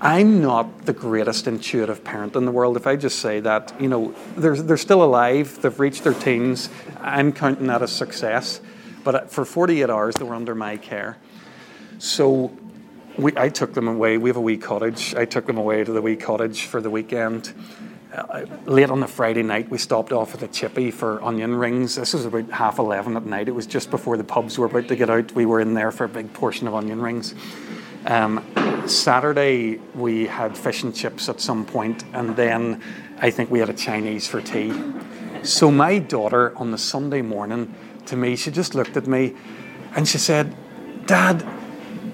I'm 0.00 0.42
not 0.42 0.86
the 0.86 0.92
greatest 0.92 1.46
intuitive 1.46 2.04
parent 2.04 2.36
in 2.36 2.44
the 2.44 2.50
world. 2.50 2.76
If 2.76 2.86
I 2.86 2.96
just 2.96 3.20
say 3.20 3.40
that, 3.40 3.72
you 3.80 3.88
know, 3.88 4.14
they're, 4.36 4.56
they're 4.56 4.76
still 4.76 5.02
alive, 5.02 5.60
they've 5.62 5.78
reached 5.78 6.04
their 6.04 6.14
teens, 6.14 6.68
I'm 7.00 7.32
counting 7.32 7.68
that 7.68 7.82
as 7.82 7.92
success. 7.92 8.60
But 9.04 9.30
for 9.30 9.44
48 9.44 9.88
hours, 9.88 10.16
they 10.16 10.24
were 10.24 10.34
under 10.34 10.54
my 10.54 10.76
care. 10.76 11.16
So 11.98 12.52
we, 13.16 13.32
I 13.36 13.48
took 13.48 13.72
them 13.72 13.86
away. 13.86 14.18
We 14.18 14.28
have 14.28 14.36
a 14.36 14.40
wee 14.40 14.56
cottage. 14.56 15.14
I 15.14 15.24
took 15.24 15.46
them 15.46 15.58
away 15.58 15.84
to 15.84 15.92
the 15.92 16.02
wee 16.02 16.16
cottage 16.16 16.64
for 16.64 16.80
the 16.82 16.90
weekend 16.90 17.54
uh, 17.54 17.85
late 18.66 18.90
on 18.90 19.00
the 19.00 19.06
Friday 19.06 19.42
night, 19.42 19.68
we 19.70 19.78
stopped 19.78 20.12
off 20.12 20.34
at 20.34 20.40
the 20.40 20.48
Chippy 20.48 20.90
for 20.90 21.22
onion 21.22 21.54
rings. 21.54 21.96
This 21.96 22.14
was 22.14 22.24
about 22.24 22.50
half 22.50 22.78
11 22.78 23.16
at 23.16 23.26
night. 23.26 23.48
It 23.48 23.54
was 23.54 23.66
just 23.66 23.90
before 23.90 24.16
the 24.16 24.24
pubs 24.24 24.58
were 24.58 24.66
about 24.66 24.88
to 24.88 24.96
get 24.96 25.10
out. 25.10 25.32
We 25.32 25.46
were 25.46 25.60
in 25.60 25.74
there 25.74 25.90
for 25.90 26.04
a 26.04 26.08
big 26.08 26.32
portion 26.32 26.66
of 26.66 26.74
onion 26.74 27.00
rings. 27.00 27.34
Um, 28.06 28.44
Saturday, 28.86 29.80
we 29.94 30.26
had 30.26 30.56
fish 30.56 30.82
and 30.82 30.94
chips 30.94 31.28
at 31.28 31.40
some 31.40 31.66
point, 31.66 32.04
and 32.12 32.36
then 32.36 32.82
I 33.18 33.30
think 33.30 33.50
we 33.50 33.58
had 33.58 33.68
a 33.68 33.74
Chinese 33.74 34.26
for 34.28 34.40
tea. 34.40 34.72
So, 35.42 35.70
my 35.70 35.98
daughter 35.98 36.56
on 36.56 36.70
the 36.70 36.78
Sunday 36.78 37.22
morning, 37.22 37.74
to 38.06 38.16
me, 38.16 38.36
she 38.36 38.50
just 38.50 38.74
looked 38.74 38.96
at 38.96 39.06
me 39.06 39.34
and 39.94 40.06
she 40.06 40.18
said, 40.18 40.54
Dad, 41.06 41.44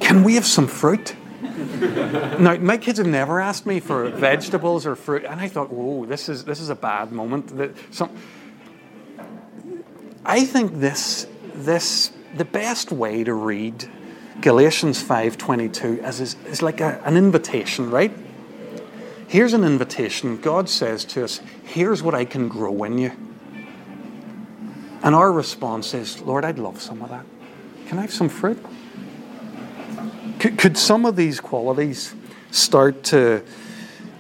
can 0.01 0.25
we 0.25 0.35
have 0.35 0.47
some 0.47 0.67
fruit? 0.67 1.15
Now, 1.43 2.57
my 2.57 2.77
kids 2.77 2.99
have 2.99 3.07
never 3.07 3.41
asked 3.41 3.67
me 3.67 3.81
for 3.81 4.09
vegetables 4.11 4.87
or 4.87 4.95
fruit, 4.95 5.25
and 5.25 5.41
I 5.41 5.49
thought, 5.49 5.73
whoa, 5.73 6.07
this 6.07 6.29
is 6.29 6.45
this 6.45 6.61
is 6.61 6.69
a 6.69 6.77
bad 6.77 7.11
moment. 7.11 7.57
That 7.57 7.75
some, 7.93 8.11
I 10.25 10.45
think 10.45 10.79
this 10.79 11.27
this 11.55 12.13
the 12.37 12.45
best 12.45 12.93
way 12.93 13.25
to 13.25 13.35
read 13.35 13.91
Galatians 14.41 15.03
five 15.03 15.37
twenty 15.37 15.69
two 15.69 16.01
is, 16.05 16.21
is 16.21 16.37
is 16.47 16.63
like 16.63 16.81
a, 16.81 17.01
an 17.05 17.17
invitation, 17.17 17.91
right? 17.91 18.13
Here's 19.27 19.53
an 19.53 19.65
invitation. 19.65 20.41
God 20.41 20.69
says 20.69 21.05
to 21.07 21.25
us, 21.25 21.41
"Here's 21.65 22.05
what 22.05 22.15
I 22.15 22.25
can 22.25 22.49
grow 22.49 22.85
in 22.85 22.99
you." 22.99 23.11
And 25.03 25.15
our 25.17 25.33
response 25.33 25.93
is, 25.93 26.21
"Lord, 26.21 26.45
I'd 26.45 26.61
love 26.61 26.81
some 26.81 27.03
of 27.03 27.11
that. 27.11 27.27
Can 27.89 27.99
I 27.99 28.03
have 28.03 28.13
some 28.13 28.29
fruit?" 28.29 28.65
Could, 30.43 30.59
could 30.59 30.77
some 30.77 31.07
of 31.07 31.15
these 31.15 31.39
qualities 31.39 32.17
start 32.51 33.05
to, 33.05 33.45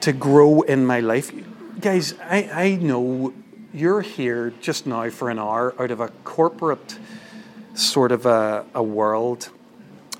to 0.02 0.12
grow 0.12 0.60
in 0.60 0.86
my 0.86 1.00
life? 1.00 1.32
Guys, 1.80 2.14
I, 2.22 2.48
I 2.52 2.76
know 2.76 3.34
you're 3.74 4.02
here 4.02 4.52
just 4.60 4.86
now 4.86 5.10
for 5.10 5.30
an 5.30 5.40
hour 5.40 5.74
out 5.82 5.90
of 5.90 5.98
a 5.98 6.10
corporate 6.22 6.96
sort 7.74 8.12
of 8.12 8.24
a, 8.24 8.64
a 8.72 8.84
world. 8.84 9.48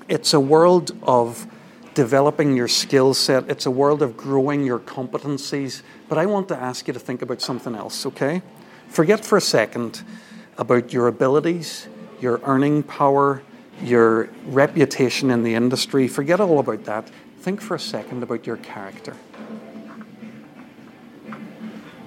It's 0.09 0.33
a 0.33 0.41
world 0.41 0.91
of 1.03 1.47
developing 1.93 2.57
your 2.57 2.67
skill 2.67 3.13
set, 3.13 3.49
it's 3.49 3.65
a 3.65 3.71
world 3.71 4.01
of 4.01 4.17
growing 4.17 4.65
your 4.65 4.79
competencies. 4.79 5.83
But 6.09 6.17
I 6.17 6.25
want 6.25 6.49
to 6.49 6.57
ask 6.57 6.85
you 6.85 6.93
to 6.93 6.99
think 6.99 7.21
about 7.21 7.39
something 7.39 7.75
else, 7.75 8.05
okay? 8.07 8.41
Forget 8.89 9.23
for 9.23 9.37
a 9.37 9.41
second 9.41 10.03
about 10.57 10.91
your 10.91 11.07
abilities, 11.07 11.87
your 12.19 12.41
earning 12.43 12.83
power, 12.83 13.41
your 13.81 14.29
reputation 14.45 15.31
in 15.31 15.43
the 15.43 15.55
industry, 15.55 16.07
forget 16.07 16.39
all 16.39 16.59
about 16.59 16.85
that. 16.85 17.09
Think 17.39 17.61
for 17.61 17.75
a 17.75 17.79
second 17.79 18.23
about 18.23 18.47
your 18.47 18.57
character. 18.57 19.15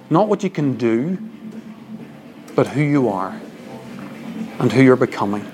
Not 0.09 0.29
what 0.29 0.43
you 0.43 0.51
can 0.51 0.77
do, 0.77 1.19
but 2.55 2.69
who 2.69 2.81
you 2.81 3.09
are 3.09 3.39
and 4.59 4.73
who 4.73 4.83
you're 4.83 4.97
becoming. 4.97 5.45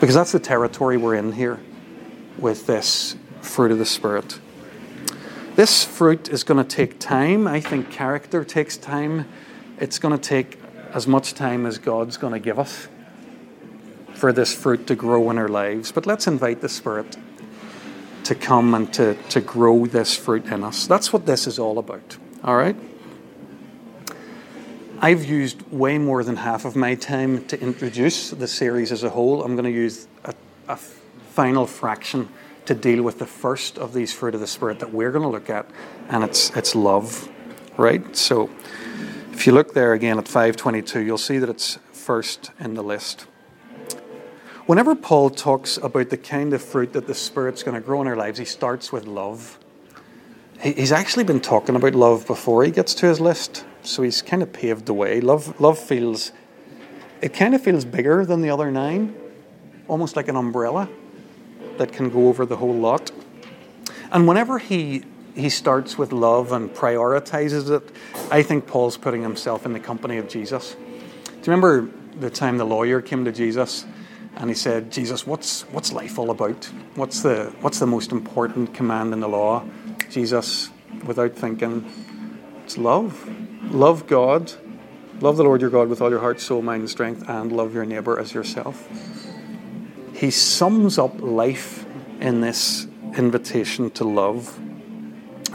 Because 0.00 0.14
that's 0.14 0.32
the 0.32 0.40
territory 0.40 0.96
we're 0.96 1.14
in 1.14 1.32
here 1.32 1.60
with 2.38 2.66
this 2.66 3.16
fruit 3.40 3.72
of 3.72 3.78
the 3.78 3.86
Spirit. 3.86 4.38
This 5.56 5.84
fruit 5.84 6.28
is 6.28 6.44
going 6.44 6.64
to 6.64 6.76
take 6.76 7.00
time. 7.00 7.48
I 7.48 7.60
think 7.60 7.90
character 7.90 8.44
takes 8.44 8.76
time. 8.76 9.26
It's 9.78 9.98
going 9.98 10.16
to 10.16 10.22
take 10.22 10.60
as 10.92 11.06
much 11.06 11.34
time 11.34 11.66
as 11.66 11.78
God's 11.78 12.16
going 12.16 12.32
to 12.32 12.38
give 12.38 12.58
us 12.58 12.88
for 14.18 14.32
this 14.32 14.52
fruit 14.52 14.86
to 14.88 14.96
grow 14.96 15.30
in 15.30 15.38
our 15.38 15.48
lives. 15.48 15.92
But 15.92 16.04
let's 16.04 16.26
invite 16.26 16.60
the 16.60 16.68
Spirit 16.68 17.16
to 18.24 18.34
come 18.34 18.74
and 18.74 18.92
to, 18.94 19.14
to 19.30 19.40
grow 19.40 19.86
this 19.86 20.16
fruit 20.16 20.44
in 20.46 20.64
us. 20.64 20.86
That's 20.86 21.12
what 21.12 21.24
this 21.24 21.46
is 21.46 21.58
all 21.58 21.78
about. 21.78 22.18
All 22.42 22.56
right? 22.56 22.76
I've 25.00 25.24
used 25.24 25.62
way 25.70 25.98
more 25.98 26.24
than 26.24 26.36
half 26.36 26.64
of 26.64 26.74
my 26.74 26.96
time 26.96 27.44
to 27.46 27.60
introduce 27.60 28.30
the 28.30 28.48
series 28.48 28.90
as 28.90 29.04
a 29.04 29.10
whole. 29.10 29.44
I'm 29.44 29.54
going 29.54 29.64
to 29.64 29.70
use 29.70 30.08
a, 30.24 30.34
a 30.66 30.76
final 30.76 31.66
fraction 31.66 32.28
to 32.66 32.74
deal 32.74 33.04
with 33.04 33.20
the 33.20 33.26
first 33.26 33.78
of 33.78 33.94
these 33.94 34.12
fruit 34.12 34.34
of 34.34 34.40
the 34.40 34.48
Spirit 34.48 34.80
that 34.80 34.92
we're 34.92 35.12
going 35.12 35.22
to 35.22 35.28
look 35.28 35.48
at, 35.48 35.70
and 36.08 36.24
it's, 36.24 36.50
it's 36.56 36.74
love. 36.74 37.28
Right? 37.76 38.16
So 38.16 38.50
if 39.32 39.46
you 39.46 39.52
look 39.52 39.74
there 39.74 39.92
again 39.92 40.18
at 40.18 40.26
522, 40.26 41.00
you'll 41.00 41.16
see 41.16 41.38
that 41.38 41.48
it's 41.48 41.78
first 41.92 42.50
in 42.58 42.74
the 42.74 42.82
list. 42.82 43.26
Whenever 44.68 44.94
Paul 44.94 45.30
talks 45.30 45.78
about 45.78 46.10
the 46.10 46.18
kind 46.18 46.52
of 46.52 46.60
fruit 46.60 46.92
that 46.92 47.06
the 47.06 47.14
Spirit's 47.14 47.62
going 47.62 47.74
to 47.74 47.80
grow 47.80 48.02
in 48.02 48.06
our 48.06 48.16
lives, 48.16 48.38
he 48.38 48.44
starts 48.44 48.92
with 48.92 49.06
love. 49.06 49.58
He's 50.60 50.92
actually 50.92 51.24
been 51.24 51.40
talking 51.40 51.74
about 51.74 51.94
love 51.94 52.26
before 52.26 52.62
he 52.64 52.70
gets 52.70 52.92
to 52.96 53.06
his 53.06 53.18
list, 53.18 53.64
so 53.82 54.02
he's 54.02 54.20
kind 54.20 54.42
of 54.42 54.52
paved 54.52 54.84
the 54.84 54.92
way. 54.92 55.22
Love, 55.22 55.58
love 55.58 55.78
feels, 55.78 56.32
it 57.22 57.32
kind 57.32 57.54
of 57.54 57.62
feels 57.62 57.86
bigger 57.86 58.26
than 58.26 58.42
the 58.42 58.50
other 58.50 58.70
nine, 58.70 59.16
almost 59.88 60.16
like 60.16 60.28
an 60.28 60.36
umbrella 60.36 60.86
that 61.78 61.90
can 61.90 62.10
go 62.10 62.28
over 62.28 62.44
the 62.44 62.58
whole 62.58 62.74
lot. 62.74 63.10
And 64.12 64.28
whenever 64.28 64.58
he 64.58 65.02
he 65.34 65.48
starts 65.48 65.96
with 65.96 66.12
love 66.12 66.52
and 66.52 66.68
prioritizes 66.74 67.74
it, 67.74 67.90
I 68.30 68.42
think 68.42 68.66
Paul's 68.66 68.98
putting 68.98 69.22
himself 69.22 69.64
in 69.64 69.72
the 69.72 69.80
company 69.80 70.18
of 70.18 70.28
Jesus. 70.28 70.74
Do 70.74 71.32
you 71.32 71.52
remember 71.52 71.88
the 72.20 72.28
time 72.28 72.58
the 72.58 72.66
lawyer 72.66 73.00
came 73.00 73.24
to 73.24 73.32
Jesus 73.32 73.86
and 74.38 74.48
he 74.48 74.54
said, 74.54 74.92
Jesus, 74.92 75.26
what's, 75.26 75.62
what's 75.72 75.92
life 75.92 76.18
all 76.18 76.30
about? 76.30 76.64
What's 76.94 77.22
the, 77.22 77.52
what's 77.60 77.80
the 77.80 77.86
most 77.86 78.12
important 78.12 78.72
command 78.72 79.12
in 79.12 79.20
the 79.20 79.28
law? 79.28 79.64
Jesus 80.10 80.70
without 81.04 81.34
thinking. 81.34 81.84
It's 82.64 82.78
love. 82.78 83.28
Love 83.72 84.06
God. 84.06 84.52
Love 85.20 85.36
the 85.36 85.42
Lord 85.42 85.60
your 85.60 85.70
God 85.70 85.88
with 85.88 86.00
all 86.00 86.10
your 86.10 86.20
heart, 86.20 86.40
soul, 86.40 86.62
mind, 86.62 86.82
and 86.82 86.90
strength, 86.90 87.28
and 87.28 87.50
love 87.50 87.74
your 87.74 87.84
neighbor 87.84 88.16
as 88.18 88.32
yourself. 88.32 88.88
He 90.14 90.30
sums 90.30 90.98
up 90.98 91.20
life 91.20 91.84
in 92.20 92.40
this 92.40 92.86
invitation 93.16 93.90
to 93.90 94.04
love. 94.04 94.58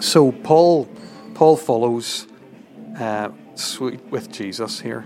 So 0.01 0.33
Paul, 0.33 0.89
Paul 1.33 1.55
follows 1.55 2.27
uh, 2.99 3.29
with 4.09 4.29
Jesus 4.31 4.81
here. 4.81 5.05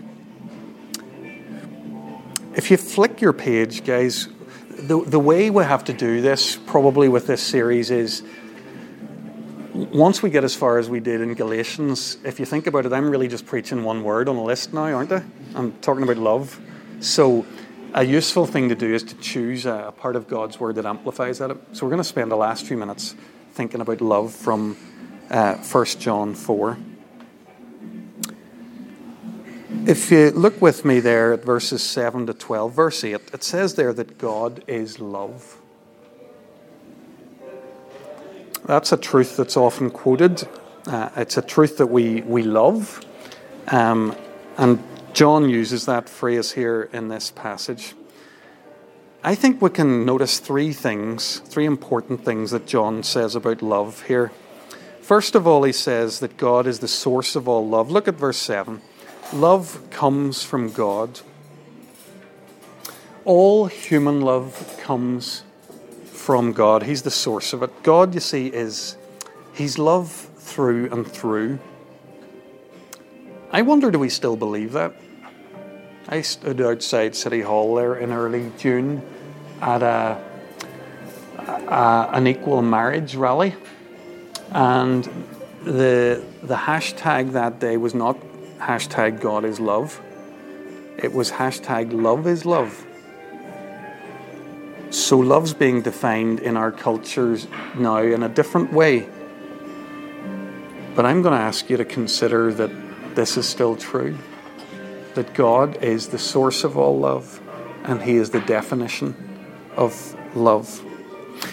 If 2.57 2.71
you 2.71 2.77
flick 2.77 3.21
your 3.21 3.33
page, 3.33 3.85
guys, 3.85 4.27
the, 4.71 4.99
the 5.05 5.19
way 5.19 5.51
we 5.51 5.63
have 5.63 5.83
to 5.83 5.93
do 5.93 6.21
this, 6.21 6.55
probably 6.55 7.07
with 7.07 7.27
this 7.27 7.39
series, 7.39 7.91
is 7.91 8.23
once 9.75 10.23
we 10.23 10.31
get 10.31 10.43
as 10.43 10.55
far 10.55 10.79
as 10.79 10.89
we 10.89 10.99
did 10.99 11.21
in 11.21 11.35
Galatians, 11.35 12.17
if 12.23 12.39
you 12.39 12.47
think 12.47 12.65
about 12.65 12.87
it, 12.87 12.93
I'm 12.93 13.11
really 13.11 13.27
just 13.27 13.45
preaching 13.45 13.83
one 13.83 14.03
word 14.03 14.27
on 14.27 14.37
a 14.37 14.43
list 14.43 14.73
now, 14.73 14.85
aren't 14.85 15.11
I? 15.11 15.21
I'm 15.53 15.73
talking 15.81 16.01
about 16.01 16.17
love. 16.17 16.59
So, 16.99 17.45
a 17.93 18.03
useful 18.03 18.47
thing 18.47 18.69
to 18.69 18.75
do 18.75 18.91
is 18.91 19.03
to 19.03 19.15
choose 19.17 19.67
a 19.67 19.93
part 19.95 20.15
of 20.15 20.27
God's 20.27 20.59
word 20.59 20.77
that 20.77 20.85
amplifies 20.87 21.37
that. 21.37 21.55
So, 21.73 21.85
we're 21.85 21.91
going 21.91 21.99
to 21.99 22.03
spend 22.03 22.31
the 22.31 22.37
last 22.37 22.65
few 22.65 22.75
minutes 22.75 23.15
thinking 23.51 23.81
about 23.81 24.01
love 24.01 24.33
from 24.33 24.75
uh, 25.29 25.57
1 25.57 25.85
John 25.99 26.33
4. 26.33 26.75
If 29.87 30.11
you 30.11 30.31
look 30.31 30.61
with 30.61 30.83
me 30.83 30.99
there 30.99 31.31
at 31.31 31.45
verses 31.45 31.81
7 31.81 32.27
to 32.27 32.33
12, 32.33 32.73
verse 32.73 33.05
8, 33.05 33.13
it 33.31 33.41
says 33.41 33.75
there 33.75 33.93
that 33.93 34.17
God 34.17 34.61
is 34.67 34.99
love. 34.99 35.61
That's 38.65 38.91
a 38.91 38.97
truth 38.97 39.37
that's 39.37 39.55
often 39.55 39.89
quoted. 39.89 40.45
Uh, 40.87 41.07
it's 41.15 41.37
a 41.37 41.41
truth 41.41 41.77
that 41.77 41.87
we, 41.87 42.19
we 42.23 42.43
love. 42.43 42.99
Um, 43.69 44.13
and 44.57 44.83
John 45.13 45.49
uses 45.49 45.85
that 45.85 46.09
phrase 46.09 46.51
here 46.51 46.89
in 46.91 47.07
this 47.07 47.31
passage. 47.31 47.95
I 49.23 49.35
think 49.35 49.61
we 49.61 49.69
can 49.69 50.05
notice 50.05 50.39
three 50.39 50.73
things, 50.73 51.39
three 51.45 51.65
important 51.65 52.25
things 52.25 52.51
that 52.51 52.67
John 52.67 53.03
says 53.03 53.35
about 53.35 53.61
love 53.61 54.01
here. 54.01 54.33
First 54.99 55.33
of 55.33 55.47
all, 55.47 55.63
he 55.63 55.71
says 55.71 56.19
that 56.19 56.35
God 56.35 56.67
is 56.67 56.79
the 56.79 56.89
source 56.89 57.37
of 57.37 57.47
all 57.47 57.65
love. 57.65 57.89
Look 57.89 58.09
at 58.09 58.15
verse 58.15 58.35
7. 58.35 58.81
Love 59.33 59.81
comes 59.89 60.41
from 60.43 60.71
God. 60.71 61.19
All 63.25 63.65
human 63.65 64.21
love 64.21 64.79
comes 64.81 65.43
from 66.05 66.53
God. 66.53 66.83
He's 66.83 67.01
the 67.01 67.11
source 67.11 67.51
of 67.51 67.61
it. 67.61 67.83
God, 67.83 68.13
you 68.13 68.21
see, 68.21 68.47
is 68.47 68.95
He's 69.53 69.77
love 69.77 70.11
through 70.11 70.89
and 70.91 71.05
through. 71.05 71.59
I 73.51 73.63
wonder, 73.63 73.91
do 73.91 73.99
we 73.99 74.09
still 74.09 74.37
believe 74.37 74.71
that? 74.73 74.93
I 76.07 76.21
stood 76.21 76.61
outside 76.61 77.15
City 77.15 77.41
Hall 77.41 77.75
there 77.75 77.95
in 77.95 78.13
early 78.13 78.51
June 78.57 79.01
at 79.61 79.83
a, 79.83 80.23
a 81.37 82.09
an 82.13 82.27
equal 82.27 82.61
marriage 82.61 83.15
rally, 83.15 83.55
and 84.51 85.03
the 85.63 86.23
the 86.43 86.55
hashtag 86.55 87.33
that 87.33 87.59
day 87.59 87.75
was 87.75 87.93
not 87.93 88.17
hashtag 88.59 89.21
God 89.21 89.45
is 89.45 89.59
love. 89.59 90.01
It 90.97 91.13
was 91.13 91.31
hashtag 91.31 91.93
love 91.93 92.27
is 92.27 92.45
love. 92.45 92.85
So 94.89 95.19
love's 95.19 95.53
being 95.53 95.81
defined 95.81 96.39
in 96.39 96.57
our 96.57 96.71
cultures 96.71 97.47
now 97.75 97.97
in 97.97 98.23
a 98.23 98.29
different 98.29 98.73
way. 98.73 99.07
But 100.95 101.05
I'm 101.05 101.21
going 101.21 101.37
to 101.37 101.43
ask 101.43 101.69
you 101.69 101.77
to 101.77 101.85
consider 101.85 102.53
that 102.53 103.15
this 103.15 103.37
is 103.37 103.47
still 103.47 103.75
true. 103.75 104.17
That 105.13 105.33
God 105.33 105.83
is 105.83 106.09
the 106.09 106.17
source 106.17 106.63
of 106.63 106.77
all 106.77 106.97
love 106.97 107.41
and 107.83 108.01
He 108.01 108.15
is 108.15 108.31
the 108.31 108.41
definition 108.41 109.15
of 109.75 110.15
love. 110.35 110.83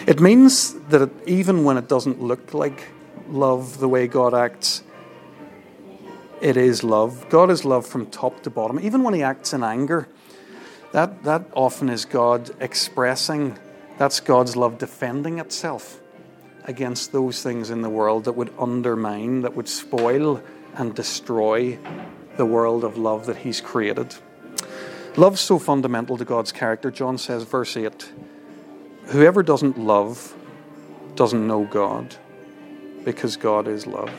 It 0.06 0.20
means 0.20 0.74
that 0.88 1.10
even 1.26 1.64
when 1.64 1.76
it 1.76 1.88
doesn't 1.88 2.22
look 2.22 2.54
like 2.54 2.88
love 3.28 3.78
the 3.78 3.88
way 3.88 4.06
God 4.06 4.34
acts, 4.34 4.82
it 6.44 6.59
is 6.59 6.85
love. 6.85 7.26
God 7.30 7.50
is 7.50 7.64
love 7.64 7.87
from 7.87 8.04
top 8.11 8.42
to 8.42 8.50
bottom. 8.50 8.78
Even 8.78 9.02
when 9.02 9.14
He 9.14 9.22
acts 9.22 9.54
in 9.54 9.64
anger, 9.64 10.07
that, 10.92 11.22
that 11.24 11.46
often 11.54 11.88
is 11.88 12.04
God 12.04 12.50
expressing, 12.61 13.59
that's 13.96 14.20
God's 14.20 14.54
love 14.54 14.76
defending 14.76 15.38
itself 15.38 16.00
against 16.64 17.12
those 17.12 17.42
things 17.42 17.70
in 17.70 17.80
the 17.80 17.88
world 17.88 18.24
that 18.24 18.33
would 18.33 18.52
undermine, 18.59 19.40
that 19.40 19.57
would 19.57 19.68
spoil 19.68 20.42
and 20.74 20.94
destroy 20.94 21.78
the 22.37 22.44
world 22.44 22.85
of 22.85 22.98
love 22.98 23.24
that 23.24 23.38
He's 23.38 23.62
created. 23.62 24.14
Love's 25.16 25.40
so 25.40 25.59
fundamental 25.59 26.18
to 26.18 26.26
God's 26.26 26.52
character. 26.52 26.90
John 26.90 27.16
says, 27.16 27.44
verse 27.44 27.74
8 27.74 28.12
Whoever 29.07 29.42
doesn't 29.42 29.78
love 29.78 30.35
doesn't 31.14 31.46
know 31.46 31.64
God, 31.64 32.16
because 33.02 33.38
God 33.38 33.66
is 33.66 33.87
love. 33.87 34.12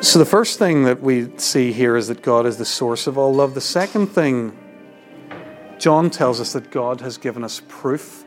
So, 0.00 0.20
the 0.20 0.24
first 0.24 0.60
thing 0.60 0.84
that 0.84 1.02
we 1.02 1.28
see 1.38 1.72
here 1.72 1.96
is 1.96 2.06
that 2.06 2.22
God 2.22 2.46
is 2.46 2.56
the 2.56 2.64
source 2.64 3.08
of 3.08 3.18
all 3.18 3.34
love. 3.34 3.54
The 3.54 3.60
second 3.60 4.06
thing, 4.06 4.56
John 5.78 6.08
tells 6.08 6.40
us 6.40 6.52
that 6.52 6.70
God 6.70 7.00
has 7.00 7.18
given 7.18 7.42
us 7.42 7.60
proof 7.66 8.24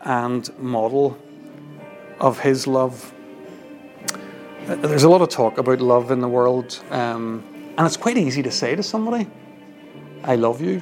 and 0.00 0.48
model 0.58 1.18
of 2.18 2.40
his 2.40 2.66
love. 2.66 3.12
There's 4.64 5.02
a 5.02 5.10
lot 5.10 5.20
of 5.20 5.28
talk 5.28 5.58
about 5.58 5.82
love 5.82 6.10
in 6.10 6.20
the 6.20 6.28
world, 6.28 6.82
um, 6.90 7.44
and 7.76 7.86
it's 7.86 7.98
quite 7.98 8.16
easy 8.16 8.42
to 8.42 8.50
say 8.50 8.74
to 8.74 8.82
somebody, 8.82 9.28
I 10.24 10.36
love 10.36 10.62
you. 10.62 10.80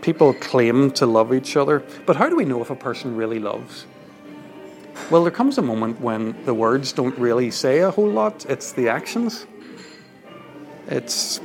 People 0.00 0.32
claim 0.34 0.92
to 0.92 1.06
love 1.06 1.34
each 1.34 1.56
other, 1.56 1.82
but 2.06 2.14
how 2.14 2.28
do 2.28 2.36
we 2.36 2.44
know 2.44 2.62
if 2.62 2.70
a 2.70 2.76
person 2.76 3.16
really 3.16 3.40
loves? 3.40 3.86
Well, 5.12 5.24
there 5.24 5.30
comes 5.30 5.58
a 5.58 5.62
moment 5.62 6.00
when 6.00 6.42
the 6.46 6.54
words 6.54 6.90
don't 6.90 7.18
really 7.18 7.50
say 7.50 7.80
a 7.80 7.90
whole 7.90 8.08
lot, 8.08 8.46
it's 8.46 8.72
the 8.72 8.88
actions. 8.88 9.44
It's 10.86 11.38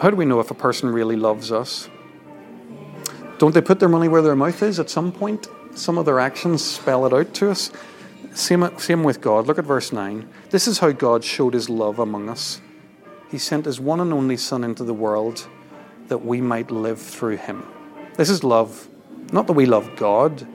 how 0.00 0.10
do 0.10 0.16
we 0.16 0.26
know 0.26 0.38
if 0.38 0.50
a 0.50 0.54
person 0.54 0.90
really 0.90 1.16
loves 1.16 1.50
us? 1.50 1.88
Don't 3.38 3.54
they 3.54 3.62
put 3.62 3.80
their 3.80 3.88
money 3.88 4.06
where 4.06 4.20
their 4.20 4.36
mouth 4.36 4.62
is 4.62 4.78
at 4.78 4.90
some 4.90 5.12
point? 5.12 5.48
Some 5.74 5.96
of 5.96 6.04
their 6.04 6.20
actions 6.20 6.62
spell 6.62 7.06
it 7.06 7.14
out 7.14 7.32
to 7.36 7.52
us. 7.52 7.72
Same, 8.34 8.78
same 8.78 9.02
with 9.02 9.22
God. 9.22 9.46
Look 9.46 9.58
at 9.58 9.64
verse 9.64 9.90
9. 9.90 10.28
This 10.50 10.68
is 10.68 10.80
how 10.80 10.92
God 10.92 11.24
showed 11.24 11.54
his 11.54 11.70
love 11.70 11.98
among 11.98 12.28
us. 12.28 12.60
He 13.30 13.38
sent 13.38 13.64
his 13.64 13.80
one 13.80 13.98
and 13.98 14.12
only 14.12 14.36
Son 14.36 14.62
into 14.62 14.84
the 14.84 14.92
world 14.92 15.48
that 16.08 16.22
we 16.22 16.42
might 16.42 16.70
live 16.70 17.00
through 17.00 17.38
him. 17.38 17.66
This 18.18 18.28
is 18.28 18.44
love. 18.44 18.90
Not 19.32 19.46
that 19.46 19.54
we 19.54 19.64
love 19.64 19.96
God, 19.96 20.46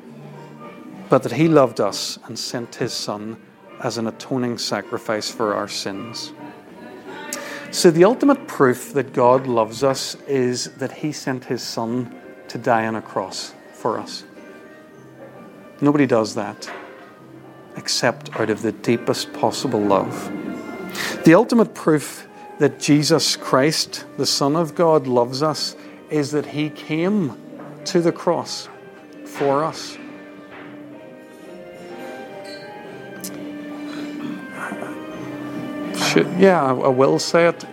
but 1.10 1.24
that 1.24 1.34
he 1.34 1.48
loved 1.48 1.80
us 1.80 2.20
and 2.26 2.38
sent 2.38 2.76
his 2.76 2.94
Son 2.94 3.38
as 3.84 3.98
an 3.98 4.08
atoning 4.08 4.58
sacrifice 4.58 5.30
for 5.30 5.54
our 5.54 5.68
sins. 5.68 6.34
So, 7.72 7.92
the 7.92 8.06
ultimate 8.06 8.48
proof 8.48 8.94
that 8.94 9.14
God 9.14 9.48
loves 9.48 9.84
us 9.84 10.16
is 10.28 10.72
that 10.76 10.92
he 10.92 11.12
sent 11.12 11.46
his 11.46 11.62
Son 11.62 12.16
to 12.48 12.58
die 12.58 12.88
on 12.88 12.96
a 12.96 13.02
cross 13.02 13.54
for 13.74 14.00
us. 14.00 14.24
Nobody 15.82 16.06
does 16.06 16.36
that 16.36 16.72
except 17.76 18.40
out 18.40 18.50
of 18.50 18.62
the 18.62 18.72
deepest 18.72 19.34
possible 19.34 19.82
love. 19.82 20.32
The 21.26 21.34
ultimate 21.34 21.74
proof 21.74 22.28
that 22.60 22.80
Jesus 22.80 23.36
Christ, 23.36 24.06
the 24.18 24.26
Son 24.26 24.56
of 24.56 24.76
God, 24.76 25.08
loves 25.08 25.44
us 25.44 25.76
is 26.10 26.32
that 26.32 26.46
he 26.46 26.70
came 26.70 27.38
to 27.86 28.00
the 28.00 28.12
cross 28.12 28.70
for 29.26 29.64
us. 29.64 29.98
Should, 36.16 36.40
yeah, 36.40 36.64
I, 36.64 36.72
will 36.72 37.20
say 37.20 37.50
it. 37.50 37.66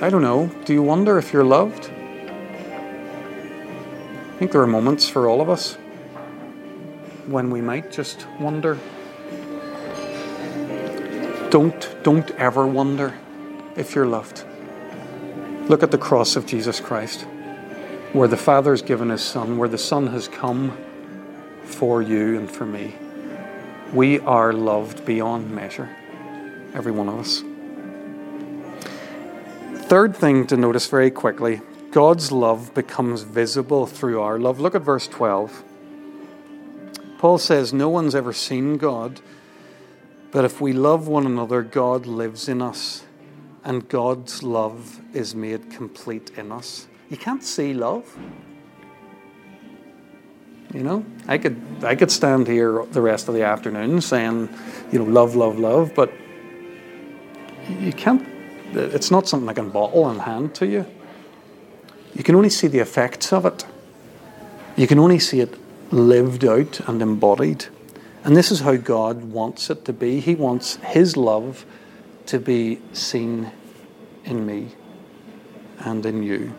I 0.00 0.08
don't 0.08 0.22
know. 0.22 0.46
Do 0.64 0.72
you 0.72 0.84
wonder 0.84 1.18
if 1.18 1.32
you're 1.32 1.42
loved? 1.42 1.90
I 4.30 4.36
think 4.38 4.52
there 4.52 4.62
are 4.62 4.68
moments 4.68 5.08
for 5.08 5.28
all 5.28 5.40
of 5.40 5.50
us 5.50 5.74
when 7.26 7.50
we 7.50 7.60
might 7.60 7.90
just 7.90 8.24
wonder. 8.38 8.78
Don't, 11.50 11.96
don't 12.04 12.30
ever 12.36 12.68
wonder 12.68 13.18
if 13.74 13.96
you're 13.96 14.06
loved. 14.06 14.44
Look 15.68 15.82
at 15.82 15.90
the 15.90 15.98
cross 15.98 16.36
of 16.36 16.46
Jesus 16.46 16.78
Christ, 16.78 17.22
where 18.12 18.28
the 18.28 18.36
Father 18.36 18.70
has 18.70 18.82
given 18.82 19.08
His 19.08 19.22
Son, 19.22 19.58
where 19.58 19.68
the 19.68 19.76
Son 19.76 20.06
has 20.06 20.28
come 20.28 20.70
for 21.64 22.00
you 22.00 22.38
and 22.38 22.48
for 22.48 22.64
me. 22.64 22.94
We 23.92 24.20
are 24.20 24.52
loved 24.52 25.04
beyond 25.04 25.50
measure, 25.50 25.88
every 26.74 26.92
one 26.92 27.08
of 27.08 27.18
us. 27.18 27.42
Third 29.88 30.14
thing 30.14 30.46
to 30.48 30.56
notice 30.58 30.86
very 30.86 31.10
quickly 31.10 31.62
God's 31.92 32.30
love 32.30 32.74
becomes 32.74 33.22
visible 33.22 33.86
through 33.86 34.20
our 34.20 34.38
love. 34.38 34.60
Look 34.60 34.74
at 34.74 34.82
verse 34.82 35.08
12. 35.08 35.64
Paul 37.16 37.38
says, 37.38 37.72
No 37.72 37.88
one's 37.88 38.14
ever 38.14 38.34
seen 38.34 38.76
God, 38.76 39.22
but 40.30 40.44
if 40.44 40.60
we 40.60 40.74
love 40.74 41.08
one 41.08 41.24
another, 41.24 41.62
God 41.62 42.04
lives 42.04 42.50
in 42.50 42.60
us, 42.60 43.04
and 43.64 43.88
God's 43.88 44.42
love 44.42 45.00
is 45.14 45.34
made 45.34 45.70
complete 45.70 46.32
in 46.36 46.52
us. 46.52 46.86
You 47.08 47.16
can't 47.16 47.42
see 47.42 47.72
love. 47.72 48.14
You 50.74 50.82
know, 50.82 51.06
I 51.26 51.38
could 51.38 51.58
I 51.82 51.94
could 51.94 52.10
stand 52.10 52.46
here 52.46 52.84
the 52.90 53.00
rest 53.00 53.28
of 53.28 53.34
the 53.34 53.44
afternoon 53.44 54.02
saying, 54.02 54.50
you 54.92 54.98
know, 54.98 55.06
love, 55.06 55.34
love, 55.34 55.58
love, 55.58 55.94
but 55.94 56.12
you 57.70 57.94
can't. 57.94 58.37
It's 58.74 59.10
not 59.10 59.28
something 59.28 59.48
I 59.48 59.54
can 59.54 59.70
bottle 59.70 60.08
and 60.08 60.20
hand 60.20 60.54
to 60.56 60.66
you. 60.66 60.86
You 62.14 62.22
can 62.24 62.34
only 62.34 62.50
see 62.50 62.66
the 62.66 62.80
effects 62.80 63.32
of 63.32 63.46
it. 63.46 63.64
You 64.76 64.86
can 64.86 64.98
only 64.98 65.18
see 65.18 65.40
it 65.40 65.54
lived 65.92 66.44
out 66.44 66.80
and 66.88 67.00
embodied. 67.00 67.66
And 68.24 68.36
this 68.36 68.50
is 68.50 68.60
how 68.60 68.76
God 68.76 69.24
wants 69.24 69.70
it 69.70 69.84
to 69.86 69.92
be. 69.92 70.20
He 70.20 70.34
wants 70.34 70.76
His 70.76 71.16
love 71.16 71.64
to 72.26 72.38
be 72.38 72.80
seen 72.92 73.50
in 74.24 74.44
me 74.44 74.68
and 75.78 76.04
in 76.04 76.22
you. 76.22 76.54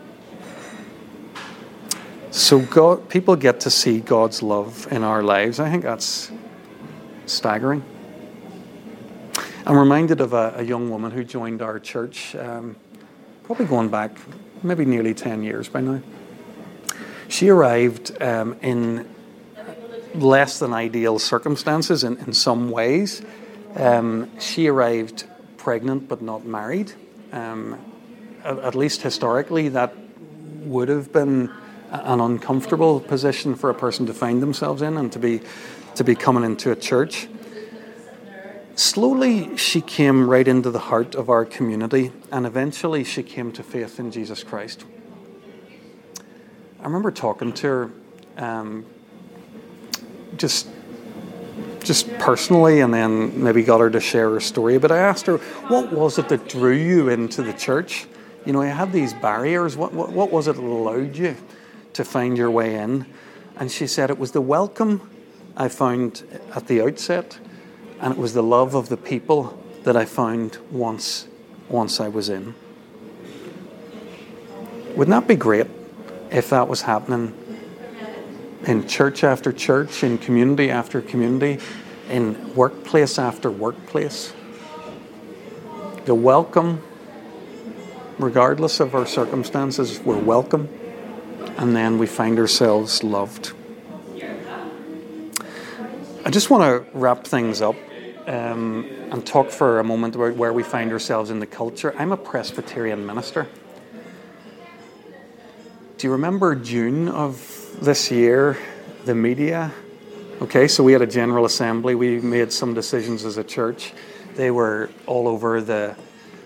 So 2.30 2.60
God, 2.60 3.08
people 3.08 3.36
get 3.36 3.60
to 3.60 3.70
see 3.70 4.00
God's 4.00 4.42
love 4.42 4.88
in 4.90 5.02
our 5.02 5.22
lives. 5.22 5.60
I 5.60 5.70
think 5.70 5.82
that's 5.82 6.30
staggering. 7.26 7.84
I'm 9.70 9.78
reminded 9.78 10.20
of 10.20 10.32
a, 10.32 10.54
a 10.56 10.62
young 10.64 10.90
woman 10.90 11.12
who 11.12 11.22
joined 11.22 11.62
our 11.62 11.78
church, 11.78 12.34
um, 12.34 12.74
probably 13.44 13.66
going 13.66 13.88
back 13.88 14.18
maybe 14.64 14.84
nearly 14.84 15.14
10 15.14 15.44
years 15.44 15.68
by 15.68 15.80
now. 15.80 16.02
She 17.28 17.50
arrived 17.50 18.20
um, 18.20 18.56
in 18.62 19.08
less 20.12 20.58
than 20.58 20.72
ideal 20.72 21.20
circumstances 21.20 22.02
in, 22.02 22.16
in 22.16 22.32
some 22.32 22.72
ways. 22.72 23.22
Um, 23.76 24.36
she 24.40 24.66
arrived 24.66 25.22
pregnant 25.56 26.08
but 26.08 26.20
not 26.20 26.44
married. 26.44 26.92
Um, 27.30 27.78
at, 28.42 28.58
at, 28.58 28.74
least 28.74 29.02
historically, 29.02 29.68
that 29.68 29.94
would 30.62 30.88
have 30.88 31.12
been 31.12 31.48
an 31.92 32.20
uncomfortable 32.20 32.98
position 32.98 33.54
for 33.54 33.70
a 33.70 33.74
person 33.74 34.06
to 34.06 34.14
find 34.14 34.42
themselves 34.42 34.82
in 34.82 34.96
and 34.96 35.12
to 35.12 35.20
be, 35.20 35.42
to 35.94 36.02
be 36.02 36.16
coming 36.16 36.42
into 36.42 36.72
a 36.72 36.76
church. 36.76 37.28
Slowly, 38.74 39.56
she 39.56 39.80
came 39.80 40.28
right 40.28 40.46
into 40.46 40.70
the 40.70 40.78
heart 40.78 41.14
of 41.14 41.28
our 41.28 41.44
community, 41.44 42.12
and 42.32 42.46
eventually, 42.46 43.04
she 43.04 43.22
came 43.22 43.52
to 43.52 43.62
faith 43.62 43.98
in 43.98 44.10
Jesus 44.10 44.42
Christ. 44.42 44.84
I 46.80 46.84
remember 46.84 47.10
talking 47.10 47.52
to 47.52 47.66
her 47.66 47.90
um, 48.38 48.86
just 50.36 50.68
just 51.82 52.12
personally 52.18 52.80
and 52.80 52.92
then 52.92 53.42
maybe 53.42 53.62
got 53.62 53.80
her 53.80 53.90
to 53.90 54.00
share 54.00 54.30
her 54.30 54.40
story. 54.40 54.78
But 54.78 54.92
I 54.92 54.98
asked 54.98 55.26
her, 55.26 55.38
what 55.68 55.90
was 55.92 56.18
it 56.18 56.28
that 56.28 56.48
drew 56.48 56.74
you 56.74 57.08
into 57.08 57.42
the 57.42 57.52
church? 57.52 58.06
You 58.44 58.52
know, 58.52 58.62
you 58.62 58.68
had 58.68 58.92
these 58.92 59.12
barriers. 59.14 59.76
What, 59.76 59.92
what, 59.92 60.10
what 60.12 60.30
was 60.30 60.46
it 60.46 60.56
that 60.56 60.62
allowed 60.62 61.16
you 61.16 61.36
to 61.94 62.04
find 62.04 62.36
your 62.36 62.50
way 62.50 62.76
in? 62.76 63.06
And 63.56 63.70
she 63.70 63.86
said 63.86 64.10
it 64.10 64.18
was 64.18 64.32
the 64.32 64.40
welcome 64.40 65.10
I 65.56 65.68
found 65.68 66.22
at 66.54 66.66
the 66.66 66.82
outset, 66.82 67.38
and 68.00 68.12
it 68.12 68.18
was 68.18 68.34
the 68.34 68.42
love 68.42 68.74
of 68.74 68.88
the 68.88 68.96
people 68.96 69.58
that 69.84 69.96
I 69.96 70.04
found 70.04 70.58
once, 70.70 71.26
once 71.68 72.00
I 72.00 72.08
was 72.08 72.28
in. 72.28 72.54
Wouldn't 74.96 75.10
that 75.10 75.28
be 75.28 75.36
great 75.36 75.66
if 76.30 76.50
that 76.50 76.68
was 76.68 76.82
happening 76.82 77.34
in 78.64 78.86
church 78.86 79.24
after 79.24 79.52
church, 79.52 80.02
in 80.02 80.18
community 80.18 80.70
after 80.70 81.00
community, 81.00 81.62
in 82.08 82.54
workplace 82.54 83.18
after 83.18 83.50
workplace. 83.50 84.32
The 86.04 86.14
welcome, 86.14 86.82
regardless 88.18 88.80
of 88.80 88.94
our 88.94 89.06
circumstances, 89.06 90.00
we're 90.00 90.18
welcome, 90.18 90.68
and 91.56 91.74
then 91.74 91.98
we 91.98 92.06
find 92.06 92.38
ourselves 92.38 93.02
loved. 93.02 93.52
I 96.24 96.30
just 96.30 96.50
want 96.50 96.62
to 96.62 96.98
wrap 96.98 97.26
things 97.26 97.62
up 97.62 97.76
um, 98.30 98.86
and 99.10 99.26
talk 99.26 99.50
for 99.50 99.80
a 99.80 99.84
moment 99.84 100.14
about 100.14 100.36
where 100.36 100.52
we 100.52 100.62
find 100.62 100.92
ourselves 100.92 101.30
in 101.30 101.40
the 101.40 101.46
culture. 101.46 101.94
I'm 101.98 102.12
a 102.12 102.16
Presbyterian 102.16 103.04
minister. 103.04 103.46
Do 105.98 106.06
you 106.06 106.12
remember 106.12 106.54
June 106.54 107.08
of 107.08 107.60
this 107.80 108.10
year, 108.10 108.58
the 109.04 109.14
media. 109.14 109.72
Okay, 110.42 110.68
so 110.68 110.84
we 110.84 110.92
had 110.92 111.02
a 111.02 111.06
general 111.06 111.44
assembly. 111.44 111.94
We 111.94 112.20
made 112.20 112.52
some 112.52 112.74
decisions 112.74 113.24
as 113.24 113.36
a 113.36 113.44
church. 113.44 113.92
They 114.36 114.50
were 114.50 114.90
all 115.06 115.28
over 115.28 115.60
the, 115.60 115.96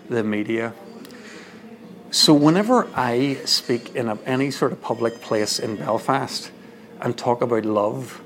the 0.08 0.22
media. 0.22 0.72
So 2.10 2.32
whenever 2.32 2.88
I 2.94 3.34
speak 3.44 3.96
in 3.96 4.08
a, 4.08 4.16
any 4.24 4.50
sort 4.50 4.72
of 4.72 4.80
public 4.80 5.20
place 5.20 5.58
in 5.58 5.76
Belfast 5.76 6.50
and 7.00 7.18
talk 7.18 7.42
about 7.42 7.64
love, 7.64 8.22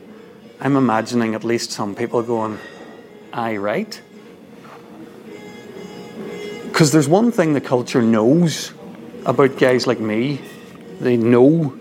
I'm 0.61 0.77
imagining 0.77 1.35
at 1.35 1.45
least 1.45 1.71
some 1.71 1.95
people 1.95 2.23
going, 2.23 2.59
"I 3.39 3.57
right?" 3.57 4.01
Because 6.65 6.93
there's 6.93 7.09
one 7.09 7.33
thing 7.33 7.55
the 7.55 7.61
culture 7.61 8.03
knows 8.03 8.73
about 9.25 9.59
guys 9.59 9.87
like 9.87 10.01
me. 10.01 10.41
They 11.01 11.17
know 11.17 11.79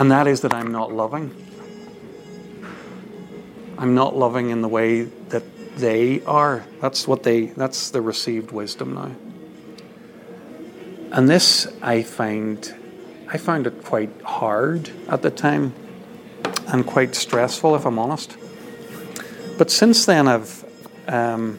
and 0.00 0.10
that 0.10 0.26
is 0.26 0.40
that 0.40 0.54
I'm 0.54 0.72
not 0.72 0.92
loving. 0.94 1.34
I'm 3.76 3.94
not 3.94 4.16
loving 4.16 4.48
in 4.48 4.62
the 4.62 4.68
way 4.68 5.02
that 5.02 5.42
they 5.76 6.22
are. 6.24 6.64
That's 6.80 7.06
what 7.06 7.22
they 7.22 7.46
that's 7.46 7.90
the 7.90 8.00
received 8.00 8.50
wisdom 8.50 8.94
now. 8.94 9.14
And 11.12 11.28
this 11.28 11.66
I 11.82 12.02
find 12.02 12.74
I 13.28 13.36
found 13.36 13.66
it 13.66 13.84
quite 13.84 14.22
hard 14.22 14.90
at 15.06 15.20
the 15.20 15.30
time 15.30 15.74
and 16.68 16.86
quite 16.86 17.14
stressful 17.14 17.76
if 17.76 17.84
I'm 17.84 17.98
honest. 17.98 18.38
But 19.60 19.70
since 19.70 20.06
then 20.06 20.26
I've 20.26 20.64
um, 21.06 21.58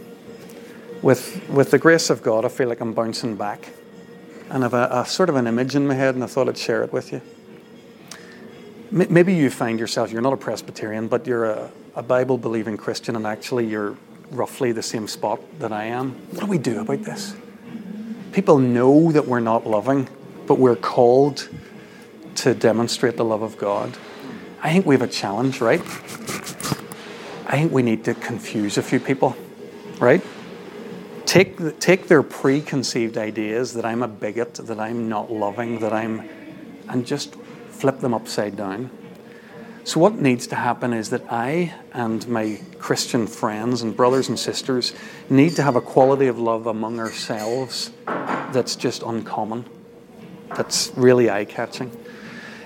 with 1.04 1.48
with 1.50 1.70
the 1.70 1.78
grace 1.78 2.10
of 2.10 2.24
God 2.24 2.46
I 2.46 2.50
feel 2.50 2.68
like 2.68 2.82
I'm 2.82 2.94
bouncing 2.94 3.36
back. 3.36 3.70
And 4.50 4.66
I've 4.66 4.74
a, 4.74 4.90
a 4.92 5.06
sort 5.06 5.30
of 5.30 5.36
an 5.36 5.46
image 5.46 5.76
in 5.76 5.88
my 5.88 5.94
head 5.94 6.16
and 6.16 6.24
I 6.24 6.28
thought 6.28 6.50
I'd 6.50 6.58
share 6.58 6.84
it 6.84 6.92
with 6.92 7.14
you 7.14 7.22
maybe 8.92 9.34
you 9.34 9.50
find 9.50 9.80
yourself, 9.80 10.12
you're 10.12 10.22
not 10.22 10.34
a 10.34 10.38
Presbyterian, 10.38 11.08
but 11.08 11.26
you're 11.26 11.46
a, 11.46 11.72
a 11.96 12.04
Bible 12.04 12.38
believing 12.38 12.78
Christian, 12.78 13.16
and 13.16 13.26
actually 13.26 13.66
you're 13.66 13.98
roughly 14.32 14.72
the 14.72 14.84
same 14.84 15.08
spot 15.08 15.40
that 15.60 15.72
I 15.72 15.86
am. 15.86 16.12
What 16.32 16.42
do 16.42 16.46
we 16.48 16.58
do 16.58 16.82
about 16.82 17.04
this? 17.04 17.36
People 18.32 18.60
know 18.60 19.12
that 19.12 19.28
we're 19.28 19.40
not 19.40 19.66
loving, 19.66 20.10
but 20.46 20.58
we're 20.58 20.76
called 20.76 21.50
to 22.36 22.54
demonstrate 22.54 23.18
the 23.18 23.26
love 23.26 23.42
of 23.42 23.58
God. 23.58 23.98
I 24.62 24.72
think 24.72 24.86
we 24.86 24.96
have 24.96 25.02
a 25.02 25.08
challenge, 25.08 25.60
right? 25.60 25.82
I 27.52 27.58
think 27.58 27.74
we 27.74 27.84
need 27.84 28.06
to 28.06 28.14
confuse 28.14 28.78
a 28.78 28.82
few 28.82 29.02
people, 29.02 29.36
right? 30.00 30.24
Take, 31.26 31.82
take 31.82 32.08
their 32.08 32.24
preconceived 32.24 33.18
ideas 33.18 33.74
that 33.74 33.84
I'm 33.84 34.04
a 34.04 34.08
bigot, 34.08 34.54
that 34.54 34.80
I'm 34.80 35.10
not 35.10 35.30
loving, 35.30 35.80
that 35.80 35.92
I'm, 35.92 36.30
and 36.88 37.06
just 37.06 37.36
flip 37.72 38.00
them 38.00 38.14
upside 38.14 38.56
down. 38.56 38.90
So, 39.84 40.00
what 40.00 40.16
needs 40.16 40.48
to 40.48 40.56
happen 40.56 40.94
is 40.94 41.10
that 41.10 41.24
I 41.30 41.74
and 41.92 42.26
my 42.30 42.58
Christian 42.80 43.28
friends 43.28 43.82
and 43.82 43.98
brothers 43.98 44.30
and 44.30 44.40
sisters 44.40 44.94
need 45.30 45.58
to 45.58 45.64
have 45.64 45.76
a 45.76 45.82
quality 45.82 46.28
of 46.28 46.40
love 46.40 46.68
among 46.68 47.02
ourselves 47.02 47.92
that's 48.06 48.78
just 48.78 49.04
uncommon, 49.04 49.66
that's 50.56 50.94
really 50.96 51.30
eye 51.30 51.44
catching. 51.44 51.92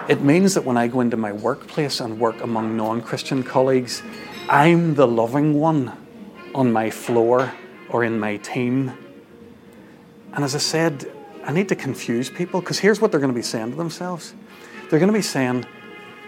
It 0.07 0.21
means 0.21 0.53
that 0.53 0.63
when 0.63 0.77
I 0.77 0.85
go 0.85 1.01
into 1.01 1.17
my 1.17 1.31
workplace 1.31 1.99
and 1.99 2.19
work 2.19 2.39
among 2.43 2.77
non 2.77 3.01
Christian 3.01 3.41
colleagues, 3.41 4.03
I'm 4.47 4.93
the 4.93 5.07
loving 5.07 5.59
one 5.59 5.91
on 6.53 6.71
my 6.71 6.91
floor 6.91 7.51
or 7.89 8.03
in 8.03 8.19
my 8.19 8.37
team. 8.37 8.91
And 10.33 10.43
as 10.43 10.53
I 10.53 10.59
said, 10.59 11.11
I 11.43 11.51
need 11.51 11.69
to 11.69 11.75
confuse 11.75 12.29
people 12.29 12.59
because 12.59 12.77
here's 12.77 13.01
what 13.01 13.09
they're 13.09 13.19
going 13.19 13.33
to 13.33 13.35
be 13.35 13.41
saying 13.41 13.71
to 13.71 13.77
themselves 13.77 14.33
they're 14.89 14.99
going 14.99 15.11
to 15.11 15.17
be 15.17 15.23
saying, 15.23 15.65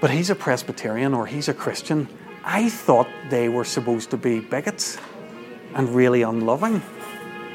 but 0.01 0.09
he's 0.09 0.31
a 0.31 0.35
Presbyterian 0.35 1.13
or 1.13 1.27
he's 1.27 1.47
a 1.47 1.53
Christian. 1.53 2.07
I 2.43 2.69
thought 2.69 3.07
they 3.29 3.49
were 3.49 3.63
supposed 3.63 4.09
to 4.11 4.17
be 4.17 4.39
bigots 4.39 4.97
and 5.75 5.93
really 5.93 6.23
unloving. 6.23 6.81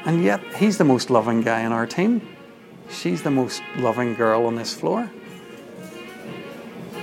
And 0.05 0.23
yet, 0.23 0.41
he's 0.55 0.77
the 0.77 0.85
most 0.85 1.09
loving 1.09 1.41
guy 1.41 1.61
in 1.61 1.73
our 1.73 1.85
team. 1.85 2.21
She's 2.89 3.21
the 3.21 3.31
most 3.31 3.61
loving 3.77 4.13
girl 4.13 4.45
on 4.45 4.55
this 4.55 4.73
floor. 4.73 5.09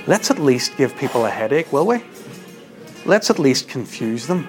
Let's 0.06 0.30
at 0.30 0.38
least 0.38 0.78
give 0.78 0.96
people 0.96 1.26
a 1.26 1.30
headache, 1.30 1.70
will 1.72 1.86
we? 1.86 2.02
Let's 3.10 3.28
at 3.28 3.40
least 3.40 3.68
confuse 3.68 4.28
them. 4.28 4.48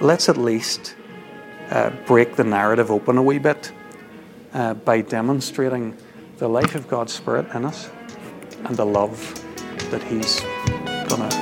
Let's 0.00 0.28
at 0.28 0.36
least 0.36 0.94
uh, 1.68 1.90
break 2.06 2.36
the 2.36 2.44
narrative 2.44 2.92
open 2.92 3.18
a 3.18 3.22
wee 3.24 3.38
bit 3.38 3.72
uh, 4.54 4.74
by 4.74 5.00
demonstrating 5.00 5.96
the 6.38 6.46
life 6.46 6.76
of 6.76 6.86
God's 6.86 7.12
Spirit 7.12 7.52
in 7.56 7.64
us 7.64 7.90
and 8.66 8.76
the 8.76 8.86
love 8.86 9.18
that 9.90 10.00
He's 10.04 10.38
going 11.08 11.28
to 11.28 11.41